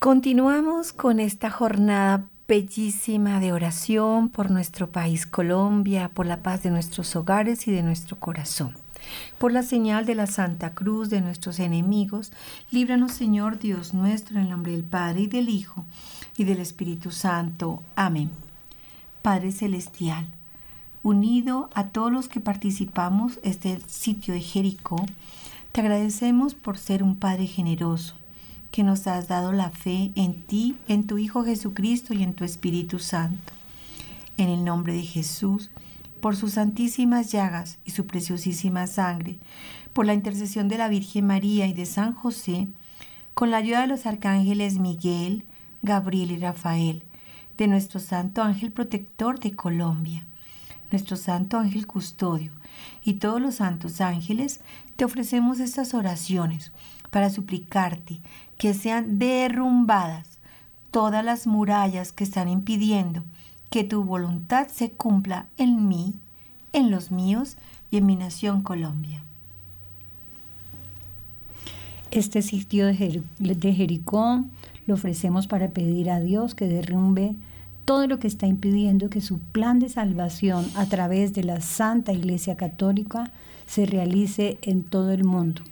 Continuamos 0.00 0.94
con 0.94 1.20
esta 1.20 1.50
jornada 1.50 2.24
bellísima 2.48 3.38
de 3.38 3.52
oración 3.52 4.30
por 4.30 4.50
nuestro 4.50 4.90
país 4.90 5.26
Colombia, 5.26 6.10
por 6.14 6.24
la 6.24 6.42
paz 6.42 6.62
de 6.62 6.70
nuestros 6.70 7.14
hogares 7.16 7.68
y 7.68 7.70
de 7.70 7.82
nuestro 7.82 8.18
corazón. 8.18 8.74
Por 9.36 9.52
la 9.52 9.62
señal 9.62 10.06
de 10.06 10.14
la 10.14 10.26
Santa 10.26 10.72
Cruz 10.72 11.10
de 11.10 11.20
nuestros 11.20 11.58
enemigos, 11.58 12.32
líbranos 12.70 13.12
Señor 13.12 13.58
Dios 13.58 13.92
nuestro 13.92 14.38
en 14.38 14.44
el 14.44 14.48
nombre 14.48 14.72
del 14.72 14.84
Padre 14.84 15.20
y 15.20 15.26
del 15.26 15.50
Hijo 15.50 15.84
y 16.38 16.44
del 16.44 16.60
Espíritu 16.60 17.10
Santo. 17.10 17.82
Amén. 17.94 18.30
Padre 19.20 19.52
Celestial, 19.52 20.24
unido 21.02 21.68
a 21.74 21.88
todos 21.88 22.10
los 22.10 22.26
que 22.26 22.40
participamos 22.40 23.38
este 23.42 23.78
sitio 23.86 24.32
de 24.32 24.40
Jericó, 24.40 25.04
te 25.72 25.82
agradecemos 25.82 26.54
por 26.54 26.78
ser 26.78 27.02
un 27.02 27.16
Padre 27.16 27.46
generoso 27.46 28.14
que 28.70 28.82
nos 28.82 29.06
has 29.06 29.28
dado 29.28 29.52
la 29.52 29.70
fe 29.70 30.12
en 30.14 30.42
ti, 30.42 30.76
en 30.88 31.06
tu 31.06 31.18
Hijo 31.18 31.44
Jesucristo 31.44 32.14
y 32.14 32.22
en 32.22 32.34
tu 32.34 32.44
Espíritu 32.44 32.98
Santo. 32.98 33.52
En 34.36 34.48
el 34.48 34.64
nombre 34.64 34.92
de 34.92 35.02
Jesús, 35.02 35.70
por 36.20 36.36
sus 36.36 36.52
santísimas 36.52 37.32
llagas 37.32 37.78
y 37.84 37.90
su 37.90 38.06
preciosísima 38.06 38.86
sangre, 38.86 39.38
por 39.92 40.06
la 40.06 40.14
intercesión 40.14 40.68
de 40.68 40.78
la 40.78 40.88
Virgen 40.88 41.26
María 41.26 41.66
y 41.66 41.72
de 41.72 41.86
San 41.86 42.12
José, 42.12 42.68
con 43.34 43.50
la 43.50 43.56
ayuda 43.56 43.82
de 43.82 43.86
los 43.86 44.06
arcángeles 44.06 44.78
Miguel, 44.78 45.44
Gabriel 45.82 46.30
y 46.30 46.38
Rafael, 46.38 47.02
de 47.56 47.66
nuestro 47.66 48.00
Santo 48.00 48.42
Ángel 48.42 48.72
Protector 48.72 49.38
de 49.40 49.52
Colombia, 49.52 50.24
nuestro 50.90 51.16
Santo 51.16 51.58
Ángel 51.58 51.86
Custodio 51.86 52.52
y 53.04 53.14
todos 53.14 53.40
los 53.40 53.56
santos 53.56 54.00
ángeles, 54.00 54.60
te 54.96 55.04
ofrecemos 55.04 55.60
estas 55.60 55.94
oraciones 55.94 56.72
para 57.10 57.30
suplicarte 57.30 58.20
que 58.60 58.74
sean 58.74 59.18
derrumbadas 59.18 60.38
todas 60.90 61.24
las 61.24 61.46
murallas 61.46 62.12
que 62.12 62.24
están 62.24 62.46
impidiendo 62.46 63.24
que 63.70 63.84
tu 63.84 64.04
voluntad 64.04 64.68
se 64.68 64.90
cumpla 64.90 65.46
en 65.56 65.88
mí, 65.88 66.16
en 66.74 66.90
los 66.90 67.10
míos 67.10 67.56
y 67.90 67.96
en 67.96 68.04
mi 68.04 68.16
nación 68.16 68.60
Colombia. 68.60 69.22
Este 72.10 72.42
sitio 72.42 72.84
de, 72.84 73.72
Jericó 73.72 74.44
lo 74.86 74.92
ofrecemos 74.92 75.46
para 75.46 75.68
pedir 75.68 76.10
a 76.10 76.20
Dios 76.20 76.54
que 76.54 76.66
derrumbe 76.66 77.36
todo 77.86 78.06
lo 78.08 78.18
que 78.18 78.28
está 78.28 78.46
impidiendo 78.46 79.08
que 79.08 79.22
su 79.22 79.38
plan 79.38 79.78
de 79.78 79.88
salvación 79.88 80.66
a 80.74 80.84
través 80.84 81.32
de 81.32 81.44
la 81.44 81.62
Santa 81.62 82.12
Iglesia 82.12 82.58
Católica 82.58 83.30
se 83.66 83.86
realice 83.86 84.58
en 84.60 84.82
todo 84.82 85.12
el 85.12 85.24
mundo 85.24 85.62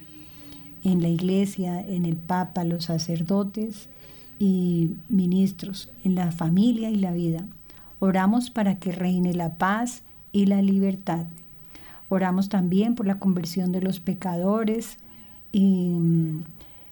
en 0.83 1.01
la 1.01 1.09
iglesia, 1.09 1.81
en 1.81 2.05
el 2.05 2.15
papa, 2.15 2.63
los 2.63 2.85
sacerdotes 2.85 3.89
y 4.39 4.91
ministros, 5.09 5.89
en 6.03 6.15
la 6.15 6.31
familia 6.31 6.89
y 6.89 6.95
la 6.95 7.11
vida. 7.11 7.45
Oramos 7.99 8.49
para 8.49 8.79
que 8.79 8.91
reine 8.91 9.33
la 9.33 9.55
paz 9.55 10.03
y 10.31 10.45
la 10.45 10.61
libertad. 10.61 11.25
Oramos 12.07 12.49
también 12.49 12.95
por 12.95 13.05
la 13.05 13.19
conversión 13.19 13.71
de 13.71 13.81
los 13.81 13.99
pecadores 13.99 14.97
y 15.51 15.89
mm, 15.99 16.43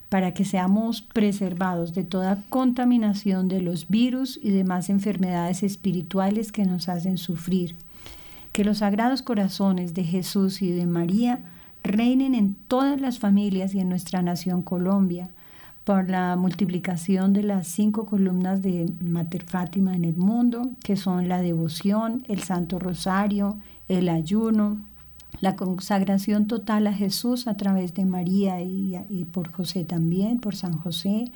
para 0.10 0.34
que 0.34 0.46
seamos 0.46 1.02
preservados 1.02 1.94
de 1.94 2.04
toda 2.04 2.44
contaminación 2.50 3.48
de 3.48 3.62
los 3.62 3.90
virus 3.90 4.40
y 4.42 4.52
demás 4.52 4.90
enfermedades 4.90 5.64
espirituales 5.64 6.52
que 6.52 6.66
nos 6.66 6.88
hacen 6.88 7.18
sufrir. 7.18 7.76
Que 8.52 8.64
los 8.64 8.80
sagrados 8.80 9.22
corazones 9.22 9.94
de 9.94 10.04
Jesús 10.04 10.62
y 10.62 10.72
de 10.72 10.86
María 10.86 11.40
reinen 11.88 12.36
en 12.36 12.56
todas 12.68 13.02
las 13.02 13.20
familias 13.20 13.74
y 13.74 13.80
en 13.80 13.90
nuestra 13.90 14.22
nación 14.22 14.62
Colombia, 14.62 15.30
por 15.84 16.10
la 16.10 16.36
multiplicación 16.36 17.32
de 17.32 17.44
las 17.44 17.68
cinco 17.68 18.06
columnas 18.06 18.62
de 18.62 18.92
Mater 19.00 19.44
Fátima 19.44 19.95
en 19.95 20.04
el 20.04 20.17
mundo, 20.17 20.72
que 20.84 20.98
son 20.98 21.30
la 21.30 21.42
devoción, 21.42 22.23
el 22.28 22.44
Santo 22.44 22.78
Rosario, 22.78 23.58
el 23.88 24.10
ayuno, 24.10 24.80
la 25.39 25.56
consagración 25.56 26.48
total 26.48 26.88
a 26.88 26.94
Jesús 26.94 27.48
a 27.48 27.56
través 27.56 27.94
de 27.94 28.06
María 28.06 28.61
y, 28.61 29.26
por 29.32 29.52
José 29.52 29.86
también, 29.86 30.40
por 30.40 30.56
San 30.56 30.78
José, 30.78 31.32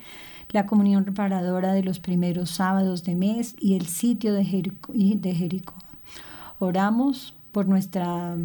la 0.50 0.66
comunión 0.66 1.06
reparadora 1.06 1.72
de 1.72 1.82
los 1.82 1.98
primeros 1.98 2.50
sábados 2.50 3.04
de 3.04 3.16
mes 3.16 3.56
y 3.58 3.74
el 3.74 3.86
sitio 3.86 4.34
de 4.34 4.42
De 4.42 5.34
Jericó. 5.34 5.74
Oramos 6.58 7.34
por 7.52 7.68
nuestra 7.68 8.36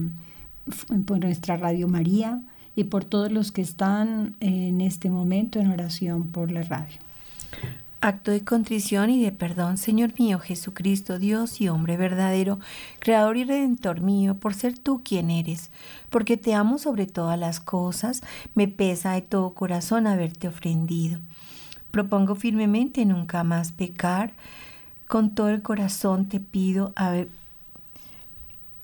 por 1.05 1.19
nuestra 1.19 1.57
Radio 1.57 1.87
María 1.87 2.41
y 2.75 2.85
por 2.85 3.03
todos 3.05 3.31
los 3.31 3.51
que 3.51 3.61
están 3.61 4.35
en 4.39 4.81
este 4.81 5.09
momento 5.09 5.59
en 5.59 5.71
oración 5.71 6.27
por 6.27 6.51
la 6.51 6.63
radio. 6.63 6.97
Acto 7.99 8.29
de 8.29 8.43
contrición 8.43 9.09
y 9.09 9.23
de 9.23 9.31
perdón, 9.31 9.79
Señor 9.79 10.11
mío 10.19 10.37
Jesucristo, 10.37 11.17
Dios 11.17 11.59
y 11.59 11.67
hombre 11.67 11.97
verdadero, 11.97 12.59
Creador 12.99 13.37
y 13.37 13.43
Redentor 13.43 14.01
mío, 14.01 14.35
por 14.35 14.53
ser 14.53 14.77
tú 14.77 15.01
quien 15.03 15.31
eres, 15.31 15.71
porque 16.11 16.37
te 16.37 16.53
amo 16.53 16.77
sobre 16.77 17.07
todas 17.07 17.39
las 17.39 17.59
cosas, 17.59 18.21
me 18.53 18.67
pesa 18.67 19.13
de 19.13 19.23
todo 19.23 19.55
corazón 19.55 20.05
haberte 20.05 20.47
ofendido. 20.47 21.19
Propongo 21.89 22.35
firmemente 22.35 23.03
nunca 23.05 23.43
más 23.43 23.71
pecar, 23.71 24.31
con 25.07 25.33
todo 25.33 25.49
el 25.49 25.63
corazón 25.63 26.29
te 26.29 26.39
pido 26.39 26.93
haber 26.95 27.29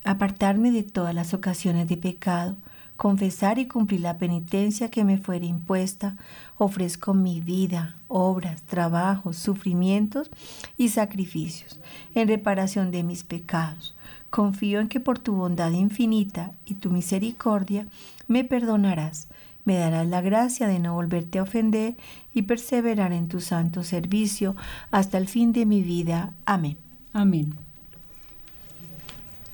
apartarme 0.04 0.72
de 0.72 0.84
todas 0.84 1.16
las 1.16 1.34
ocasiones 1.34 1.88
de 1.88 1.98
pecado, 1.98 2.56
confesar 2.98 3.60
y 3.60 3.68
cumplir 3.68 4.02
la 4.02 4.18
penitencia 4.18 4.90
que 4.90 5.04
me 5.04 5.18
fuera 5.18 5.46
impuesta, 5.46 6.16
ofrezco 6.58 7.14
mi 7.14 7.42
vida, 7.42 7.96
obras, 8.08 8.62
trabajos, 8.64 9.38
sufrimientos 9.38 10.30
y 10.78 10.90
sacrificios 10.90 11.80
en 12.16 12.28
reparación 12.28 12.92
de 12.92 13.04
mis 13.04 13.24
pecados. 13.24 13.96
Confío 14.30 14.80
en 14.80 14.88
que 14.88 15.00
por 15.00 15.20
tu 15.20 15.34
bondad 15.34 15.72
infinita 15.72 16.52
y 16.66 16.76
tu 16.76 16.90
misericordia 16.90 17.88
me 18.28 18.44
perdonarás, 18.44 19.28
me 19.66 19.76
darás 19.78 20.08
la 20.08 20.22
gracia 20.22 20.68
de 20.68 20.80
no 20.80 20.94
volverte 20.96 21.40
a 21.40 21.44
ofender 21.44 21.96
y 22.34 22.44
perseverar 22.44 23.14
en 23.14 23.28
tu 23.28 23.40
santo 23.40 23.84
servicio 23.84 24.56
hasta 24.92 25.18
el 25.18 25.28
fin 25.28 25.54
de 25.54 25.66
mi 25.66 25.82
vida. 25.82 26.34
Amén. 26.46 26.78
Amén. 27.14 27.63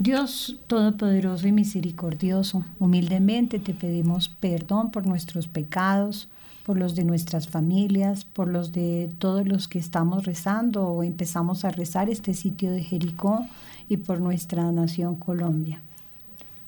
Dios 0.02 0.56
Todopoderoso 0.68 1.46
y 1.46 1.52
Misericordioso, 1.52 2.64
humildemente 2.80 3.60
te 3.60 3.74
pedimos 3.74 4.30
perdón 4.30 4.92
por 4.92 5.06
nuestros 5.06 5.50
pecados, 5.50 6.30
por 6.66 6.78
los 6.78 6.96
de 6.96 7.04
nuestras 7.04 7.50
familias, 7.50 8.24
por 8.24 8.48
los 8.48 8.72
de 8.72 9.12
todos 9.20 9.46
los 9.46 9.68
que 9.68 9.78
estamos 9.78 10.24
rezando 10.24 10.88
o 10.88 11.04
empezamos 11.04 11.66
a 11.66 11.72
rezar 11.72 12.10
este 12.10 12.34
sitio 12.34 12.72
de 12.72 12.82
Jericó 12.82 13.46
y 13.90 13.98
por 13.98 14.22
nuestra 14.22 14.72
nación 14.72 15.18
Colombia. 15.18 15.82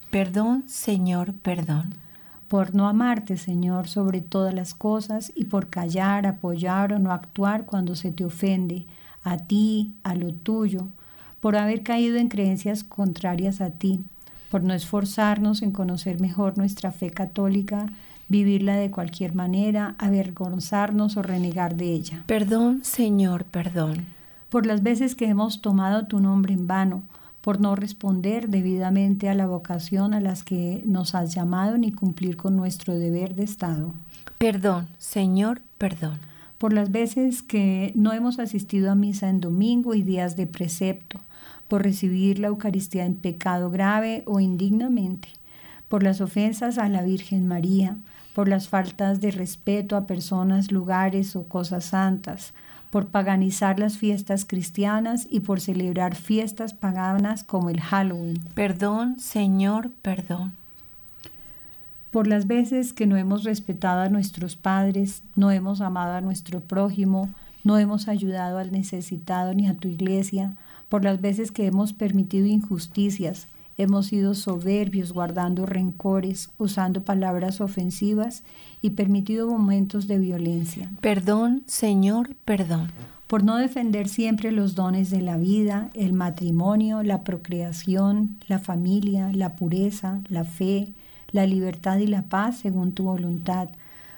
Perdón, 0.09 0.65
Señor, 0.67 1.31
perdón. 1.31 1.93
Por 2.49 2.75
no 2.75 2.89
amarte, 2.89 3.37
Señor, 3.37 3.87
sobre 3.87 4.19
todas 4.19 4.53
las 4.53 4.73
cosas 4.73 5.31
y 5.37 5.45
por 5.45 5.69
callar, 5.69 6.27
apoyar 6.27 6.91
o 6.91 6.99
no 6.99 7.13
actuar 7.13 7.65
cuando 7.65 7.95
se 7.95 8.11
te 8.11 8.25
ofende 8.25 8.87
a 9.23 9.37
ti, 9.37 9.93
a 10.03 10.15
lo 10.15 10.33
tuyo 10.33 10.89
por 11.41 11.57
haber 11.57 11.83
caído 11.83 12.17
en 12.17 12.29
creencias 12.29 12.85
contrarias 12.85 13.59
a 13.59 13.71
ti, 13.71 13.99
por 14.49 14.63
no 14.63 14.73
esforzarnos 14.73 15.61
en 15.61 15.71
conocer 15.71 16.21
mejor 16.21 16.57
nuestra 16.57 16.91
fe 16.91 17.09
católica, 17.09 17.87
vivirla 18.29 18.77
de 18.77 18.91
cualquier 18.91 19.35
manera, 19.35 19.95
avergonzarnos 19.97 21.17
o 21.17 21.21
renegar 21.21 21.75
de 21.75 21.91
ella. 21.91 22.23
Perdón, 22.27 22.81
Señor, 22.83 23.43
perdón. 23.43 24.05
Por 24.49 24.65
las 24.65 24.83
veces 24.83 25.15
que 25.15 25.27
hemos 25.27 25.61
tomado 25.61 26.05
tu 26.05 26.19
nombre 26.19 26.53
en 26.53 26.67
vano, 26.67 27.03
por 27.41 27.59
no 27.59 27.75
responder 27.75 28.49
debidamente 28.49 29.27
a 29.27 29.33
la 29.33 29.47
vocación 29.47 30.13
a 30.13 30.21
las 30.21 30.43
que 30.43 30.83
nos 30.85 31.15
has 31.15 31.33
llamado 31.33 31.77
ni 31.77 31.91
cumplir 31.91 32.37
con 32.37 32.55
nuestro 32.55 32.97
deber 32.97 33.35
de 33.35 33.43
Estado. 33.43 33.93
Perdón, 34.37 34.87
Señor, 34.99 35.61
perdón. 35.77 36.19
Por 36.61 36.73
las 36.73 36.91
veces 36.91 37.41
que 37.41 37.91
no 37.95 38.13
hemos 38.13 38.37
asistido 38.37 38.91
a 38.91 38.95
misa 38.95 39.29
en 39.29 39.41
domingo 39.41 39.95
y 39.95 40.03
días 40.03 40.35
de 40.35 40.45
precepto, 40.45 41.19
por 41.67 41.81
recibir 41.81 42.37
la 42.37 42.49
Eucaristía 42.49 43.07
en 43.07 43.15
pecado 43.15 43.71
grave 43.71 44.21
o 44.27 44.39
indignamente, 44.39 45.29
por 45.87 46.03
las 46.03 46.21
ofensas 46.21 46.77
a 46.77 46.87
la 46.87 47.01
Virgen 47.01 47.47
María, 47.47 47.97
por 48.35 48.47
las 48.47 48.67
faltas 48.67 49.21
de 49.21 49.31
respeto 49.31 49.95
a 49.95 50.05
personas, 50.05 50.71
lugares 50.71 51.35
o 51.35 51.47
cosas 51.47 51.85
santas, 51.85 52.53
por 52.91 53.07
paganizar 53.07 53.79
las 53.79 53.97
fiestas 53.97 54.45
cristianas 54.45 55.27
y 55.31 55.39
por 55.39 55.61
celebrar 55.61 56.13
fiestas 56.13 56.75
paganas 56.75 57.43
como 57.43 57.71
el 57.71 57.81
Halloween. 57.81 58.39
Perdón, 58.53 59.19
Señor, 59.19 59.89
perdón. 60.03 60.60
Por 62.11 62.27
las 62.27 62.45
veces 62.45 62.93
que 62.93 63.07
no 63.07 63.17
hemos 63.17 63.43
respetado 63.43 64.01
a 64.01 64.09
nuestros 64.09 64.55
padres, 64.55 65.23
no 65.35 65.49
hemos 65.51 65.81
amado 65.81 66.13
a 66.13 66.21
nuestro 66.21 66.59
prójimo, 66.59 67.29
no 67.63 67.77
hemos 67.77 68.07
ayudado 68.07 68.57
al 68.57 68.71
necesitado 68.71 69.53
ni 69.53 69.67
a 69.67 69.75
tu 69.75 69.87
iglesia, 69.87 70.55
por 70.89 71.03
las 71.03 71.21
veces 71.21 71.51
que 71.51 71.65
hemos 71.65 71.93
permitido 71.93 72.47
injusticias, 72.47 73.47
Hemos 73.77 74.07
sido 74.07 74.35
soberbios 74.35 75.11
guardando 75.11 75.65
rencores, 75.65 76.51
usando 76.59 77.03
palabras 77.03 77.61
ofensivas 77.61 78.43
y 78.81 78.91
permitido 78.91 79.47
momentos 79.47 80.07
de 80.07 80.19
violencia. 80.19 80.91
Perdón, 81.01 81.63
Señor, 81.65 82.35
perdón. 82.45 82.91
Por 83.25 83.43
no 83.43 83.55
defender 83.55 84.09
siempre 84.09 84.51
los 84.51 84.75
dones 84.75 85.09
de 85.09 85.21
la 85.21 85.37
vida, 85.37 85.89
el 85.95 86.13
matrimonio, 86.13 87.01
la 87.01 87.23
procreación, 87.23 88.37
la 88.47 88.59
familia, 88.59 89.31
la 89.33 89.55
pureza, 89.55 90.21
la 90.29 90.43
fe, 90.43 90.93
la 91.31 91.45
libertad 91.45 91.97
y 91.97 92.07
la 92.07 92.23
paz 92.23 92.59
según 92.59 92.93
tu 92.93 93.03
voluntad. 93.03 93.69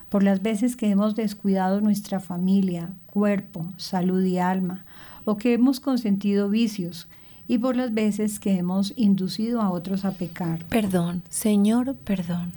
Por 0.09 0.23
las 0.23 0.41
veces 0.41 0.75
que 0.75 0.89
hemos 0.89 1.15
descuidado 1.15 1.81
nuestra 1.81 2.19
familia, 2.19 2.89
cuerpo, 3.07 3.65
salud 3.77 4.23
y 4.23 4.37
alma, 4.37 4.85
o 5.25 5.37
que 5.37 5.53
hemos 5.53 5.79
consentido 5.79 6.49
vicios, 6.49 7.07
y 7.47 7.57
por 7.57 7.75
las 7.75 7.93
veces 7.93 8.39
que 8.39 8.57
hemos 8.57 8.93
inducido 8.95 9.61
a 9.61 9.71
otros 9.71 10.05
a 10.05 10.11
pecar. 10.11 10.65
Perdón, 10.65 11.23
Señor, 11.29 11.95
perdón. 11.95 12.51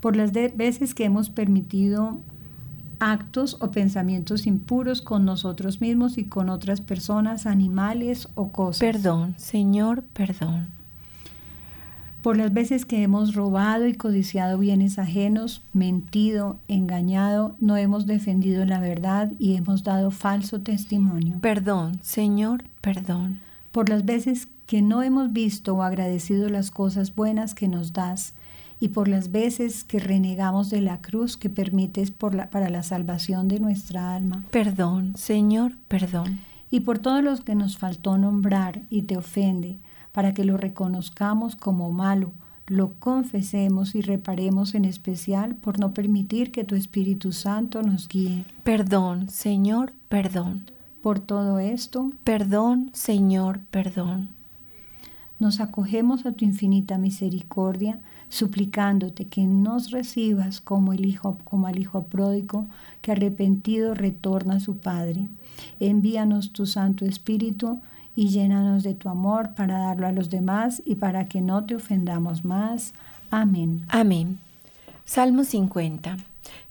Por 0.00 0.16
las 0.16 0.32
veces 0.32 0.94
que 0.94 1.04
hemos 1.04 1.28
permitido 1.28 2.18
actos 3.00 3.56
o 3.60 3.70
pensamientos 3.70 4.46
impuros 4.46 5.02
con 5.02 5.24
nosotros 5.24 5.80
mismos 5.80 6.18
y 6.18 6.24
con 6.24 6.50
otras 6.50 6.80
personas, 6.80 7.46
animales 7.46 8.28
o 8.34 8.50
cosas. 8.50 8.80
Perdón, 8.80 9.34
Señor, 9.38 10.04
perdón. 10.12 10.77
Por 12.22 12.36
las 12.36 12.52
veces 12.52 12.84
que 12.84 13.02
hemos 13.02 13.34
robado 13.34 13.86
y 13.86 13.94
codiciado 13.94 14.58
bienes 14.58 14.98
ajenos, 14.98 15.62
mentido, 15.72 16.58
engañado, 16.68 17.54
no 17.60 17.76
hemos 17.76 18.06
defendido 18.06 18.64
la 18.64 18.80
verdad 18.80 19.32
y 19.38 19.56
hemos 19.56 19.84
dado 19.84 20.10
falso 20.10 20.60
testimonio. 20.60 21.38
Perdón, 21.40 22.00
Señor, 22.02 22.64
perdón 22.80 23.40
por 23.72 23.88
las 23.88 24.04
veces 24.04 24.48
que 24.66 24.82
no 24.82 25.02
hemos 25.02 25.32
visto 25.32 25.74
o 25.74 25.82
agradecido 25.82 26.48
las 26.48 26.70
cosas 26.70 27.14
buenas 27.14 27.54
que 27.54 27.68
nos 27.68 27.92
das 27.92 28.34
y 28.80 28.88
por 28.88 29.08
las 29.08 29.30
veces 29.30 29.84
que 29.84 29.98
renegamos 29.98 30.70
de 30.70 30.80
la 30.80 31.00
cruz 31.00 31.36
que 31.36 31.50
permites 31.50 32.10
para 32.10 32.70
la 32.70 32.82
salvación 32.82 33.48
de 33.48 33.60
nuestra 33.60 34.14
alma. 34.14 34.44
Perdón, 34.50 35.14
Señor, 35.16 35.72
perdón. 35.88 36.40
Y 36.70 36.80
por 36.80 36.98
todos 36.98 37.24
los 37.24 37.40
que 37.40 37.54
nos 37.54 37.78
faltó 37.78 38.18
nombrar 38.18 38.82
y 38.90 39.02
te 39.02 39.16
ofende, 39.16 39.78
para 40.18 40.34
que 40.34 40.44
lo 40.44 40.56
reconozcamos 40.56 41.54
como 41.54 41.92
malo, 41.92 42.32
lo 42.66 42.92
confesemos 42.94 43.94
y 43.94 44.00
reparemos 44.00 44.74
en 44.74 44.84
especial 44.84 45.54
por 45.54 45.78
no 45.78 45.94
permitir 45.94 46.50
que 46.50 46.64
tu 46.64 46.74
Espíritu 46.74 47.30
Santo 47.30 47.84
nos 47.84 48.08
guíe. 48.08 48.44
Perdón, 48.64 49.30
Señor, 49.30 49.92
perdón 50.08 50.64
por 51.04 51.20
todo 51.20 51.60
esto. 51.60 52.10
Perdón, 52.24 52.90
Señor, 52.94 53.60
perdón. 53.70 54.30
Nos 55.38 55.60
acogemos 55.60 56.26
a 56.26 56.32
tu 56.32 56.44
infinita 56.44 56.98
misericordia, 56.98 58.00
suplicándote 58.28 59.26
que 59.26 59.46
nos 59.46 59.92
recibas 59.92 60.60
como 60.60 60.92
el 60.92 61.06
hijo, 61.06 61.38
como 61.44 61.68
al 61.68 61.78
hijo 61.78 62.02
pródigo 62.02 62.66
que 63.02 63.12
arrepentido 63.12 63.94
retorna 63.94 64.54
a 64.54 64.60
su 64.60 64.78
Padre. 64.78 65.28
Envíanos 65.78 66.52
tu 66.52 66.66
Santo 66.66 67.04
Espíritu 67.04 67.78
y 68.18 68.30
llénanos 68.30 68.82
de 68.82 68.94
tu 68.94 69.08
amor 69.08 69.54
para 69.54 69.78
darlo 69.78 70.08
a 70.08 70.10
los 70.10 70.28
demás 70.28 70.82
y 70.84 70.96
para 70.96 71.26
que 71.26 71.40
no 71.40 71.64
te 71.66 71.76
ofendamos 71.76 72.44
más. 72.44 72.92
Amén. 73.30 73.86
Amén. 73.86 74.40
Salmo 75.04 75.44
50. 75.44 76.16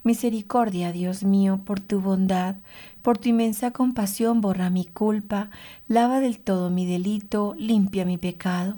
Misericordia, 0.03 0.91
Dios 0.91 1.23
mío, 1.23 1.61
por 1.63 1.79
tu 1.79 2.01
bondad, 2.01 2.57
por 3.01 3.17
tu 3.17 3.29
inmensa 3.29 3.71
compasión, 3.71 4.41
borra 4.41 4.69
mi 4.69 4.83
culpa, 4.83 5.49
lava 5.87 6.19
del 6.19 6.37
todo 6.37 6.69
mi 6.69 6.85
delito, 6.85 7.55
limpia 7.57 8.03
mi 8.03 8.17
pecado. 8.17 8.75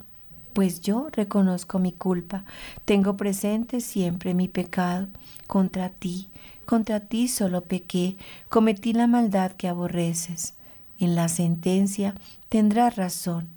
Pues 0.54 0.82
yo 0.82 1.08
reconozco 1.12 1.80
mi 1.80 1.92
culpa, 1.92 2.46
tengo 2.86 3.18
presente 3.18 3.82
siempre 3.82 4.36
mi 4.36 4.48
pecado. 4.48 5.08
Contra 5.48 5.90
ti, 5.90 6.30
contra 6.68 7.00
ti 7.00 7.30
solo 7.30 7.62
pequé, 7.62 8.16
cometí 8.48 8.94
la 8.94 9.08
maldad 9.08 9.54
que 9.54 9.68
aborreces. 9.68 10.54
En 11.00 11.16
la 11.16 11.30
sentencia 11.30 12.16
tendrás 12.50 12.96
razón, 12.96 13.50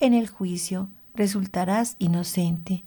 en 0.00 0.14
el 0.14 0.28
juicio 0.28 0.88
resultarás 1.14 1.96
inocente. 1.98 2.84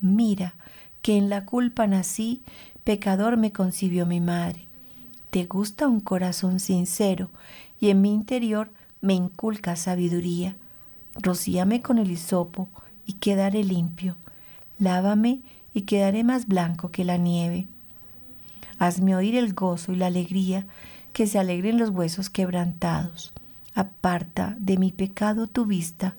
Mira, 0.00 0.54
que 1.02 1.16
en 1.16 1.28
la 1.28 1.44
culpa 1.44 1.86
nací, 1.86 2.42
pecador 2.84 3.36
me 3.36 3.52
concibió 3.52 4.06
mi 4.06 4.20
madre. 4.20 4.66
Te 5.30 5.44
gusta 5.44 5.88
un 5.88 6.00
corazón 6.00 6.60
sincero 6.60 7.30
y 7.80 7.90
en 7.90 8.00
mi 8.00 8.12
interior 8.12 8.70
me 9.00 9.14
inculca 9.14 9.76
sabiduría. 9.76 10.56
Rocíame 11.14 11.82
con 11.82 11.98
el 11.98 12.10
hisopo 12.10 12.68
y 13.06 13.14
quedaré 13.14 13.64
limpio. 13.64 14.16
Lávame 14.78 15.40
y 15.74 15.82
quedaré 15.82 16.24
más 16.24 16.46
blanco 16.46 16.90
que 16.90 17.04
la 17.04 17.16
nieve. 17.16 17.66
Hazme 18.78 19.16
oír 19.16 19.36
el 19.36 19.54
gozo 19.54 19.92
y 19.92 19.96
la 19.96 20.06
alegría, 20.06 20.66
que 21.12 21.26
se 21.26 21.38
alegren 21.38 21.78
los 21.78 21.90
huesos 21.90 22.28
quebrantados. 22.28 23.32
Aparta 23.76 24.56
de 24.58 24.76
mi 24.76 24.90
pecado 24.90 25.46
tu 25.46 25.66
vista, 25.66 26.16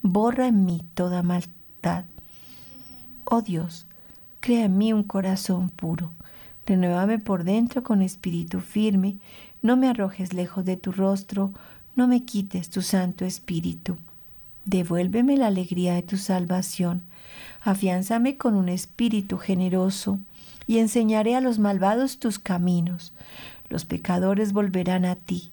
borra 0.00 0.46
en 0.46 0.64
mí 0.64 0.80
toda 0.94 1.22
maldad. 1.22 2.04
Oh 3.26 3.42
Dios, 3.42 3.86
Crea 4.40 4.64
en 4.64 4.78
mí 4.78 4.94
un 4.94 5.02
corazón 5.02 5.68
puro. 5.68 6.12
Renuévame 6.66 7.18
por 7.18 7.44
dentro 7.44 7.82
con 7.82 8.00
espíritu 8.00 8.60
firme. 8.60 9.16
No 9.60 9.76
me 9.76 9.86
arrojes 9.86 10.32
lejos 10.32 10.64
de 10.64 10.78
tu 10.78 10.92
rostro. 10.92 11.52
No 11.94 12.08
me 12.08 12.24
quites 12.24 12.70
tu 12.70 12.80
santo 12.80 13.26
espíritu. 13.26 13.98
Devuélveme 14.64 15.36
la 15.36 15.48
alegría 15.48 15.92
de 15.94 16.02
tu 16.02 16.16
salvación. 16.16 17.02
Afiánzame 17.62 18.38
con 18.38 18.54
un 18.54 18.70
espíritu 18.70 19.36
generoso 19.36 20.18
y 20.66 20.78
enseñaré 20.78 21.36
a 21.36 21.42
los 21.42 21.58
malvados 21.58 22.18
tus 22.18 22.38
caminos. 22.38 23.12
Los 23.68 23.84
pecadores 23.84 24.54
volverán 24.54 25.04
a 25.04 25.16
ti. 25.16 25.52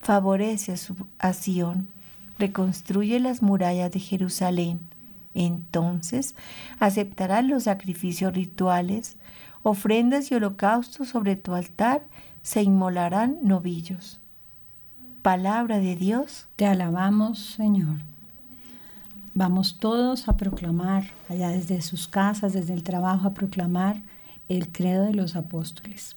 favorece 0.00 0.74
a 1.18 1.32
Sión, 1.32 1.88
reconstruye 2.38 3.20
las 3.20 3.42
murallas 3.42 3.92
de 3.92 4.00
Jerusalén 4.00 4.80
entonces 5.34 6.34
aceptarás 6.78 7.44
los 7.44 7.64
sacrificios 7.64 8.34
rituales, 8.34 9.16
ofrendas 9.62 10.30
y 10.30 10.34
holocaustos 10.34 11.08
sobre 11.08 11.36
tu 11.36 11.54
altar, 11.54 12.02
se 12.42 12.62
inmolarán 12.62 13.38
novillos. 13.42 14.18
Palabra 15.22 15.78
de 15.78 15.96
Dios. 15.96 16.46
Te 16.56 16.66
alabamos, 16.66 17.38
Señor. 17.38 17.98
Vamos 19.34 19.78
todos 19.78 20.28
a 20.28 20.36
proclamar, 20.36 21.10
allá 21.28 21.50
desde 21.50 21.82
sus 21.82 22.08
casas, 22.08 22.52
desde 22.52 22.72
el 22.72 22.82
trabajo, 22.82 23.28
a 23.28 23.34
proclamar 23.34 24.02
el 24.48 24.68
credo 24.68 25.04
de 25.04 25.14
los 25.14 25.36
apóstoles. 25.36 26.16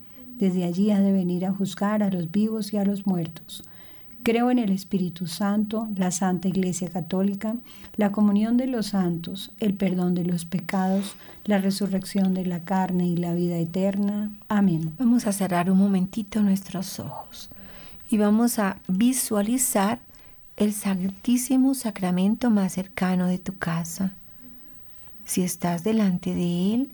Desde 0.41 0.63
allí 0.63 0.89
ha 0.89 0.99
de 0.99 1.11
venir 1.11 1.45
a 1.45 1.53
juzgar 1.53 2.01
a 2.01 2.09
los 2.09 2.31
vivos 2.31 2.73
y 2.73 2.77
a 2.77 2.83
los 2.83 3.05
muertos. 3.05 3.63
Creo 4.23 4.49
en 4.49 4.57
el 4.57 4.71
Espíritu 4.71 5.27
Santo, 5.27 5.87
la 5.95 6.09
Santa 6.09 6.47
Iglesia 6.47 6.89
Católica, 6.89 7.55
la 7.95 8.11
comunión 8.11 8.57
de 8.57 8.65
los 8.65 8.87
santos, 8.87 9.51
el 9.59 9.75
perdón 9.75 10.15
de 10.15 10.25
los 10.25 10.45
pecados, 10.45 11.15
la 11.45 11.59
resurrección 11.59 12.33
de 12.33 12.47
la 12.47 12.63
carne 12.63 13.05
y 13.05 13.17
la 13.17 13.35
vida 13.35 13.57
eterna. 13.57 14.31
Amén. 14.49 14.95
Vamos 14.97 15.27
a 15.27 15.31
cerrar 15.31 15.69
un 15.69 15.77
momentito 15.77 16.41
nuestros 16.41 16.99
ojos 16.99 17.51
y 18.09 18.17
vamos 18.17 18.57
a 18.57 18.77
visualizar 18.87 19.99
el 20.57 20.73
Santísimo 20.73 21.75
Sacramento 21.75 22.49
más 22.49 22.73
cercano 22.73 23.27
de 23.27 23.37
tu 23.37 23.53
casa. 23.59 24.13
Si 25.23 25.43
estás 25.43 25.83
delante 25.83 26.33
de 26.33 26.73
Él, 26.73 26.91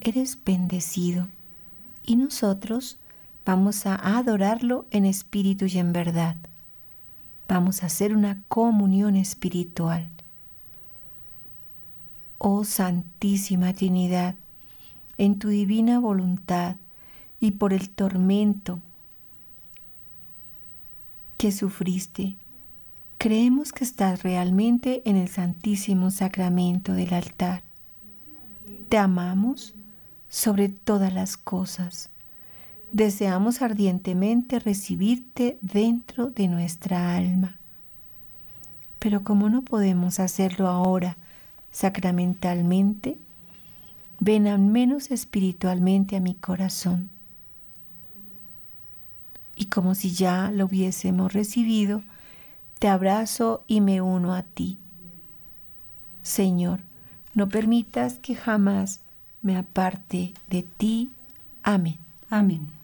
eres 0.00 0.38
bendecido 0.44 1.26
y 2.08 2.16
nosotros 2.16 2.96
vamos 3.44 3.84
a 3.84 3.94
adorarlo 4.16 4.86
en 4.90 5.04
espíritu 5.04 5.66
y 5.66 5.76
en 5.76 5.92
verdad. 5.92 6.36
Vamos 7.46 7.82
a 7.82 7.86
hacer 7.86 8.16
una 8.16 8.42
comunión 8.48 9.14
espiritual. 9.14 10.08
Oh 12.38 12.64
Santísima 12.64 13.74
Trinidad, 13.74 14.36
en 15.18 15.38
tu 15.38 15.48
divina 15.48 15.98
voluntad 15.98 16.76
y 17.40 17.50
por 17.50 17.74
el 17.74 17.90
tormento 17.90 18.80
que 21.36 21.52
sufriste, 21.52 22.36
creemos 23.18 23.72
que 23.72 23.84
estás 23.84 24.22
realmente 24.22 25.02
en 25.04 25.16
el 25.16 25.28
Santísimo 25.28 26.10
Sacramento 26.10 26.94
del 26.94 27.12
altar. 27.12 27.62
Te 28.88 28.96
amamos 28.96 29.74
sobre 30.28 30.68
todas 30.68 31.12
las 31.12 31.36
cosas. 31.36 32.08
Deseamos 32.92 33.62
ardientemente 33.62 34.58
recibirte 34.58 35.58
dentro 35.60 36.30
de 36.30 36.48
nuestra 36.48 37.16
alma. 37.16 37.56
Pero 38.98 39.22
como 39.22 39.48
no 39.48 39.62
podemos 39.62 40.20
hacerlo 40.20 40.68
ahora 40.68 41.16
sacramentalmente, 41.70 43.16
ven 44.20 44.46
al 44.46 44.58
menos 44.58 45.10
espiritualmente 45.10 46.16
a 46.16 46.20
mi 46.20 46.34
corazón 46.34 47.10
y 49.58 49.66
como 49.66 49.96
si 49.96 50.12
ya 50.12 50.52
lo 50.52 50.66
hubiésemos 50.66 51.32
recibido, 51.32 52.02
te 52.78 52.86
abrazo 52.86 53.64
y 53.66 53.80
me 53.80 54.00
uno 54.00 54.34
a 54.34 54.44
ti. 54.44 54.78
Señor, 56.22 56.78
no 57.34 57.48
permitas 57.48 58.20
que 58.20 58.36
jamás 58.36 59.00
me 59.42 59.56
aparte 59.56 60.34
de 60.48 60.62
ti. 60.62 61.10
Amén. 61.62 61.98
Amén. 62.30 62.77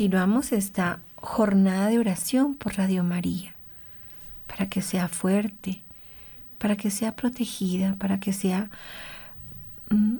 Continuamos 0.00 0.52
esta 0.52 0.98
jornada 1.16 1.88
de 1.88 1.98
oración 1.98 2.54
por 2.54 2.78
Radio 2.78 3.04
María, 3.04 3.54
para 4.46 4.66
que 4.66 4.80
sea 4.80 5.08
fuerte, 5.08 5.82
para 6.56 6.74
que 6.74 6.90
sea 6.90 7.14
protegida, 7.14 7.96
para 7.96 8.18
que 8.18 8.32
sea 8.32 8.70
mm, 9.90 10.16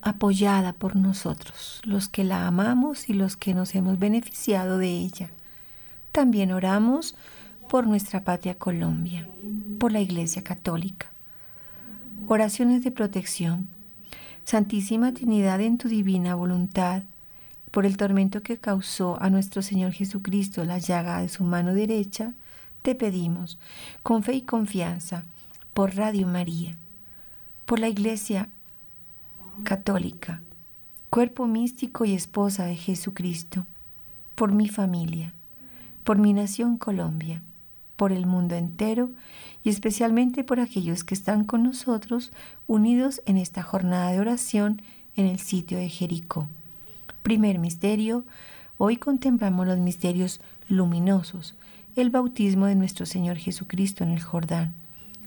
apoyada 0.00 0.74
por 0.74 0.94
nosotros, 0.94 1.80
los 1.82 2.08
que 2.08 2.22
la 2.22 2.46
amamos 2.46 3.08
y 3.08 3.14
los 3.14 3.36
que 3.36 3.52
nos 3.52 3.74
hemos 3.74 3.98
beneficiado 3.98 4.78
de 4.78 4.90
ella. 4.92 5.28
También 6.12 6.52
oramos 6.52 7.16
por 7.68 7.84
nuestra 7.84 8.20
patria 8.20 8.54
Colombia, 8.54 9.26
por 9.80 9.90
la 9.90 9.98
Iglesia 9.98 10.44
Católica. 10.44 11.10
Oraciones 12.28 12.84
de 12.84 12.92
protección. 12.92 13.66
Santísima 14.44 15.12
Trinidad 15.12 15.60
en 15.62 15.78
tu 15.78 15.88
divina 15.88 16.36
voluntad 16.36 17.02
por 17.76 17.84
el 17.84 17.98
tormento 17.98 18.42
que 18.42 18.56
causó 18.56 19.18
a 19.20 19.28
nuestro 19.28 19.60
Señor 19.60 19.92
Jesucristo 19.92 20.64
la 20.64 20.78
llaga 20.78 21.20
de 21.20 21.28
su 21.28 21.44
mano 21.44 21.74
derecha, 21.74 22.32
te 22.80 22.94
pedimos, 22.94 23.58
con 24.02 24.22
fe 24.22 24.32
y 24.32 24.40
confianza, 24.40 25.24
por 25.74 25.94
Radio 25.94 26.26
María, 26.26 26.74
por 27.66 27.78
la 27.78 27.88
Iglesia 27.88 28.48
Católica, 29.62 30.40
cuerpo 31.10 31.46
místico 31.46 32.06
y 32.06 32.14
esposa 32.14 32.64
de 32.64 32.76
Jesucristo, 32.76 33.66
por 34.36 34.52
mi 34.52 34.70
familia, 34.70 35.34
por 36.02 36.16
mi 36.16 36.32
nación 36.32 36.78
Colombia, 36.78 37.42
por 37.96 38.10
el 38.10 38.24
mundo 38.24 38.54
entero 38.54 39.10
y 39.62 39.68
especialmente 39.68 40.44
por 40.44 40.60
aquellos 40.60 41.04
que 41.04 41.12
están 41.12 41.44
con 41.44 41.62
nosotros 41.62 42.32
unidos 42.66 43.20
en 43.26 43.36
esta 43.36 43.62
jornada 43.62 44.12
de 44.12 44.20
oración 44.20 44.80
en 45.14 45.26
el 45.26 45.38
sitio 45.40 45.76
de 45.76 45.90
Jericó. 45.90 46.48
Primer 47.26 47.58
misterio. 47.58 48.24
Hoy 48.78 48.98
contemplamos 48.98 49.66
los 49.66 49.78
misterios 49.78 50.40
luminosos, 50.68 51.56
el 51.96 52.10
bautismo 52.10 52.66
de 52.66 52.76
nuestro 52.76 53.04
Señor 53.04 53.36
Jesucristo 53.36 54.04
en 54.04 54.10
el 54.10 54.22
Jordán. 54.22 54.74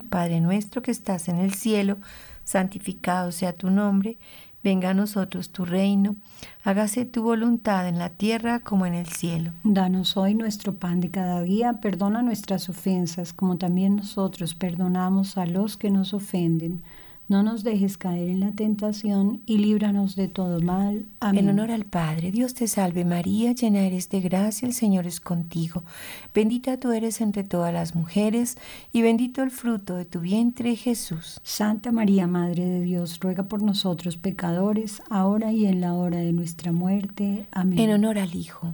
Padre 0.10 0.40
nuestro 0.40 0.82
que 0.82 0.92
estás 0.92 1.28
en 1.28 1.40
el 1.40 1.54
cielo, 1.56 1.98
santificado 2.46 3.34
sea 3.34 3.52
tu 3.52 3.70
nombre, 3.70 4.18
venga 4.64 4.92
a 4.92 4.94
nosotros 4.94 5.50
tu 5.50 5.66
reino, 5.66 6.16
hágase 6.64 7.04
tu 7.04 7.22
voluntad 7.22 7.86
en 7.86 8.00
la 8.00 8.12
tierra 8.12 8.62
como 8.62 8.86
en 8.86 8.94
el 8.94 9.08
cielo. 9.08 9.52
Danos 9.66 10.16
hoy 10.16 10.36
nuestro 10.36 10.76
pan 10.76 11.02
de 11.02 11.12
cada 11.12 11.42
día, 11.42 11.82
perdona 11.82 12.22
nuestras 12.22 12.70
ofensas, 12.70 13.34
como 13.34 13.58
también 13.58 13.98
nosotros 13.98 14.56
perdonamos 14.56 15.38
a 15.38 15.46
los 15.46 15.76
que 15.76 15.92
nos 15.92 16.14
ofenden 16.14 16.82
no 17.30 17.44
nos 17.44 17.64
dejes 17.64 17.98
caer 17.98 18.28
en 18.28 18.40
la 18.40 18.52
tentación 18.52 19.42
y 19.46 19.60
líbranos 19.60 20.16
de 20.16 20.28
todo 20.28 20.60
mal. 20.60 21.06
Amén. 21.20 21.46
En 21.46 21.50
honor 21.52 21.72
al 21.72 21.86
Padre, 21.86 22.32
Dios 22.32 22.56
te 22.56 22.68
salve 22.68 23.06
María, 23.06 23.54
llena 23.54 23.82
eres 23.82 24.10
de 24.10 24.20
gracia, 24.20 24.68
el 24.68 24.74
Señor 24.74 25.06
es 25.06 25.22
contigo. 25.22 25.84
Bendita 26.34 26.78
tú 26.78 26.92
eres 26.92 27.22
entre 27.22 27.44
todas 27.44 27.72
las 27.72 27.96
mujeres 27.96 28.58
y 28.92 29.04
bendito 29.04 29.44
el 29.44 29.52
fruto 29.52 29.96
de 29.96 30.06
tu 30.06 30.22
vientre, 30.22 30.76
Jesús. 30.76 31.40
Santa 31.44 31.92
María, 31.92 32.26
Madre 32.26 32.66
de 32.66 32.82
Dios, 32.82 33.20
ruega 33.20 33.44
por 33.44 33.62
nosotros 33.62 34.18
pecadores, 34.18 35.04
ahora 35.10 35.54
y 35.54 35.68
en 35.68 35.82
la 35.82 35.94
hora 35.94 36.18
de 36.18 36.34
nuestra 36.34 36.72
muerte. 36.72 37.46
Amén. 37.52 37.78
En 37.78 37.92
honor 37.92 38.18
al 38.18 38.36
Hijo. 38.36 38.74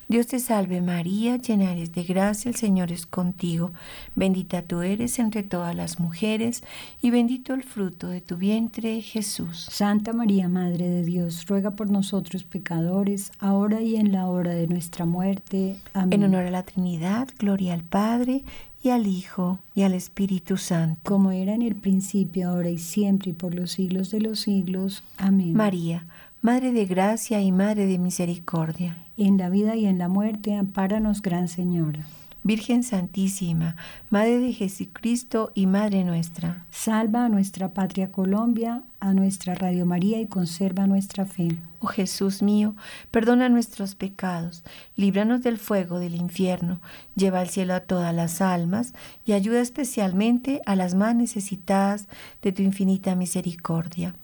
Dios 0.11 0.27
te 0.27 0.39
salve 0.39 0.81
María, 0.81 1.37
llena 1.37 1.71
eres 1.71 1.93
de 1.93 2.03
gracia, 2.03 2.49
el 2.49 2.55
Señor 2.55 2.91
es 2.91 3.05
contigo. 3.05 3.71
Bendita 4.13 4.61
tú 4.61 4.81
eres 4.81 5.19
entre 5.19 5.41
todas 5.41 5.73
las 5.73 6.01
mujeres, 6.01 6.65
y 7.01 7.11
bendito 7.11 7.53
el 7.53 7.63
fruto 7.63 8.09
de 8.09 8.19
tu 8.19 8.35
vientre, 8.35 9.01
Jesús. 9.01 9.69
Santa 9.71 10.11
María, 10.11 10.49
Madre 10.49 10.89
de 10.89 11.05
Dios, 11.05 11.45
ruega 11.45 11.77
por 11.77 11.89
nosotros 11.89 12.43
pecadores, 12.43 13.31
ahora 13.39 13.79
y 13.79 13.95
en 13.95 14.11
la 14.11 14.27
hora 14.27 14.53
de 14.53 14.67
nuestra 14.67 15.05
muerte. 15.05 15.77
Amén. 15.93 16.11
En 16.11 16.23
honor 16.25 16.43
a 16.43 16.51
la 16.51 16.63
Trinidad, 16.63 17.29
gloria 17.39 17.73
al 17.73 17.85
Padre, 17.85 18.43
y 18.83 18.89
al 18.89 19.07
Hijo, 19.07 19.59
y 19.75 19.83
al 19.83 19.93
Espíritu 19.93 20.57
Santo. 20.57 20.99
Como 21.03 21.31
era 21.31 21.53
en 21.53 21.61
el 21.61 21.75
principio, 21.75 22.49
ahora 22.49 22.69
y 22.69 22.79
siempre, 22.79 23.31
y 23.31 23.33
por 23.33 23.55
los 23.55 23.71
siglos 23.71 24.11
de 24.11 24.19
los 24.19 24.41
siglos. 24.41 25.03
Amén. 25.17 25.53
María, 25.53 26.05
Madre 26.43 26.71
de 26.71 26.87
gracia 26.87 27.39
y 27.39 27.51
Madre 27.51 27.85
de 27.85 27.99
misericordia. 27.99 28.97
En 29.15 29.37
la 29.37 29.47
vida 29.49 29.75
y 29.75 29.85
en 29.85 29.99
la 29.99 30.07
muerte, 30.07 30.55
ampáranos, 30.55 31.21
Gran 31.21 31.47
Señora. 31.47 32.07
Virgen 32.41 32.81
Santísima, 32.81 33.75
Madre 34.09 34.39
de 34.39 34.51
Jesucristo 34.51 35.51
y 35.53 35.67
Madre 35.67 36.03
nuestra. 36.03 36.65
Salva 36.71 37.25
a 37.25 37.29
nuestra 37.29 37.75
patria 37.75 38.11
Colombia, 38.11 38.81
a 38.99 39.13
nuestra 39.13 39.53
Radio 39.53 39.85
María 39.85 40.19
y 40.19 40.25
conserva 40.25 40.87
nuestra 40.87 41.27
fe. 41.27 41.49
Oh 41.79 41.85
Jesús 41.85 42.41
mío, 42.41 42.75
perdona 43.11 43.47
nuestros 43.47 43.93
pecados, 43.93 44.63
líbranos 44.95 45.43
del 45.43 45.59
fuego 45.59 45.99
del 45.99 46.15
infierno, 46.15 46.81
lleva 47.15 47.41
al 47.41 47.49
cielo 47.49 47.75
a 47.75 47.81
todas 47.81 48.15
las 48.15 48.41
almas 48.41 48.95
y 49.27 49.33
ayuda 49.33 49.61
especialmente 49.61 50.63
a 50.65 50.75
las 50.75 50.95
más 50.95 51.15
necesitadas 51.15 52.07
de 52.41 52.51
tu 52.51 52.63
infinita 52.63 53.13
misericordia. 53.13 54.15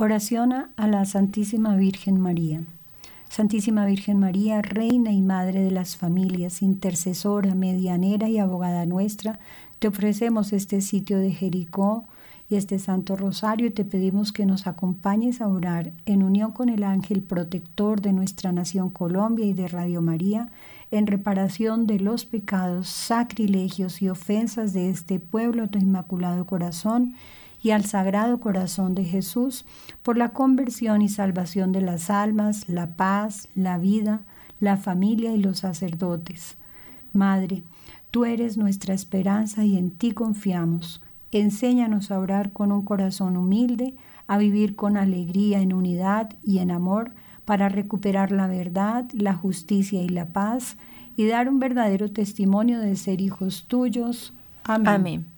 Oración 0.00 0.52
a 0.52 0.86
la 0.86 1.04
Santísima 1.06 1.74
Virgen 1.74 2.20
María. 2.20 2.62
Santísima 3.28 3.84
Virgen 3.84 4.20
María, 4.20 4.62
Reina 4.62 5.10
y 5.10 5.22
Madre 5.22 5.60
de 5.60 5.72
las 5.72 5.96
familias, 5.96 6.62
intercesora, 6.62 7.56
medianera 7.56 8.28
y 8.28 8.38
abogada 8.38 8.86
nuestra, 8.86 9.40
te 9.80 9.88
ofrecemos 9.88 10.52
este 10.52 10.82
sitio 10.82 11.18
de 11.18 11.32
Jericó 11.32 12.04
y 12.48 12.54
este 12.54 12.78
Santo 12.78 13.16
Rosario 13.16 13.72
te 13.72 13.84
pedimos 13.84 14.30
que 14.30 14.46
nos 14.46 14.68
acompañes 14.68 15.40
a 15.40 15.48
orar 15.48 15.90
en 16.06 16.22
unión 16.22 16.52
con 16.52 16.68
el 16.68 16.84
ángel 16.84 17.20
protector 17.20 18.00
de 18.00 18.12
nuestra 18.12 18.52
nación 18.52 18.90
Colombia 18.90 19.46
y 19.46 19.52
de 19.52 19.66
Radio 19.66 20.00
María 20.00 20.48
en 20.92 21.08
reparación 21.08 21.88
de 21.88 21.98
los 21.98 22.24
pecados, 22.24 22.86
sacrilegios 22.88 24.00
y 24.00 24.08
ofensas 24.08 24.72
de 24.72 24.90
este 24.90 25.18
pueblo, 25.18 25.68
tu 25.68 25.80
inmaculado 25.80 26.46
corazón, 26.46 27.16
y 27.62 27.70
al 27.70 27.84
Sagrado 27.84 28.40
Corazón 28.40 28.94
de 28.94 29.04
Jesús, 29.04 29.64
por 30.02 30.16
la 30.16 30.30
conversión 30.30 31.02
y 31.02 31.08
salvación 31.08 31.72
de 31.72 31.80
las 31.80 32.10
almas, 32.10 32.68
la 32.68 32.96
paz, 32.96 33.48
la 33.54 33.78
vida, 33.78 34.20
la 34.60 34.76
familia 34.76 35.34
y 35.34 35.38
los 35.38 35.58
sacerdotes. 35.58 36.56
Madre, 37.12 37.62
tú 38.10 38.24
eres 38.24 38.56
nuestra 38.56 38.94
esperanza 38.94 39.64
y 39.64 39.76
en 39.76 39.90
ti 39.90 40.12
confiamos. 40.12 41.02
Enséñanos 41.32 42.10
a 42.10 42.18
orar 42.18 42.52
con 42.52 42.72
un 42.72 42.82
corazón 42.84 43.36
humilde, 43.36 43.94
a 44.26 44.38
vivir 44.38 44.76
con 44.76 44.96
alegría 44.96 45.60
en 45.60 45.72
unidad 45.72 46.30
y 46.42 46.58
en 46.58 46.70
amor, 46.70 47.12
para 47.44 47.70
recuperar 47.70 48.30
la 48.30 48.46
verdad, 48.46 49.06
la 49.12 49.32
justicia 49.32 50.02
y 50.02 50.08
la 50.08 50.26
paz, 50.26 50.76
y 51.16 51.26
dar 51.26 51.48
un 51.48 51.58
verdadero 51.58 52.10
testimonio 52.10 52.78
de 52.78 52.94
ser 52.94 53.20
hijos 53.20 53.64
tuyos. 53.68 54.34
Amén. 54.64 55.37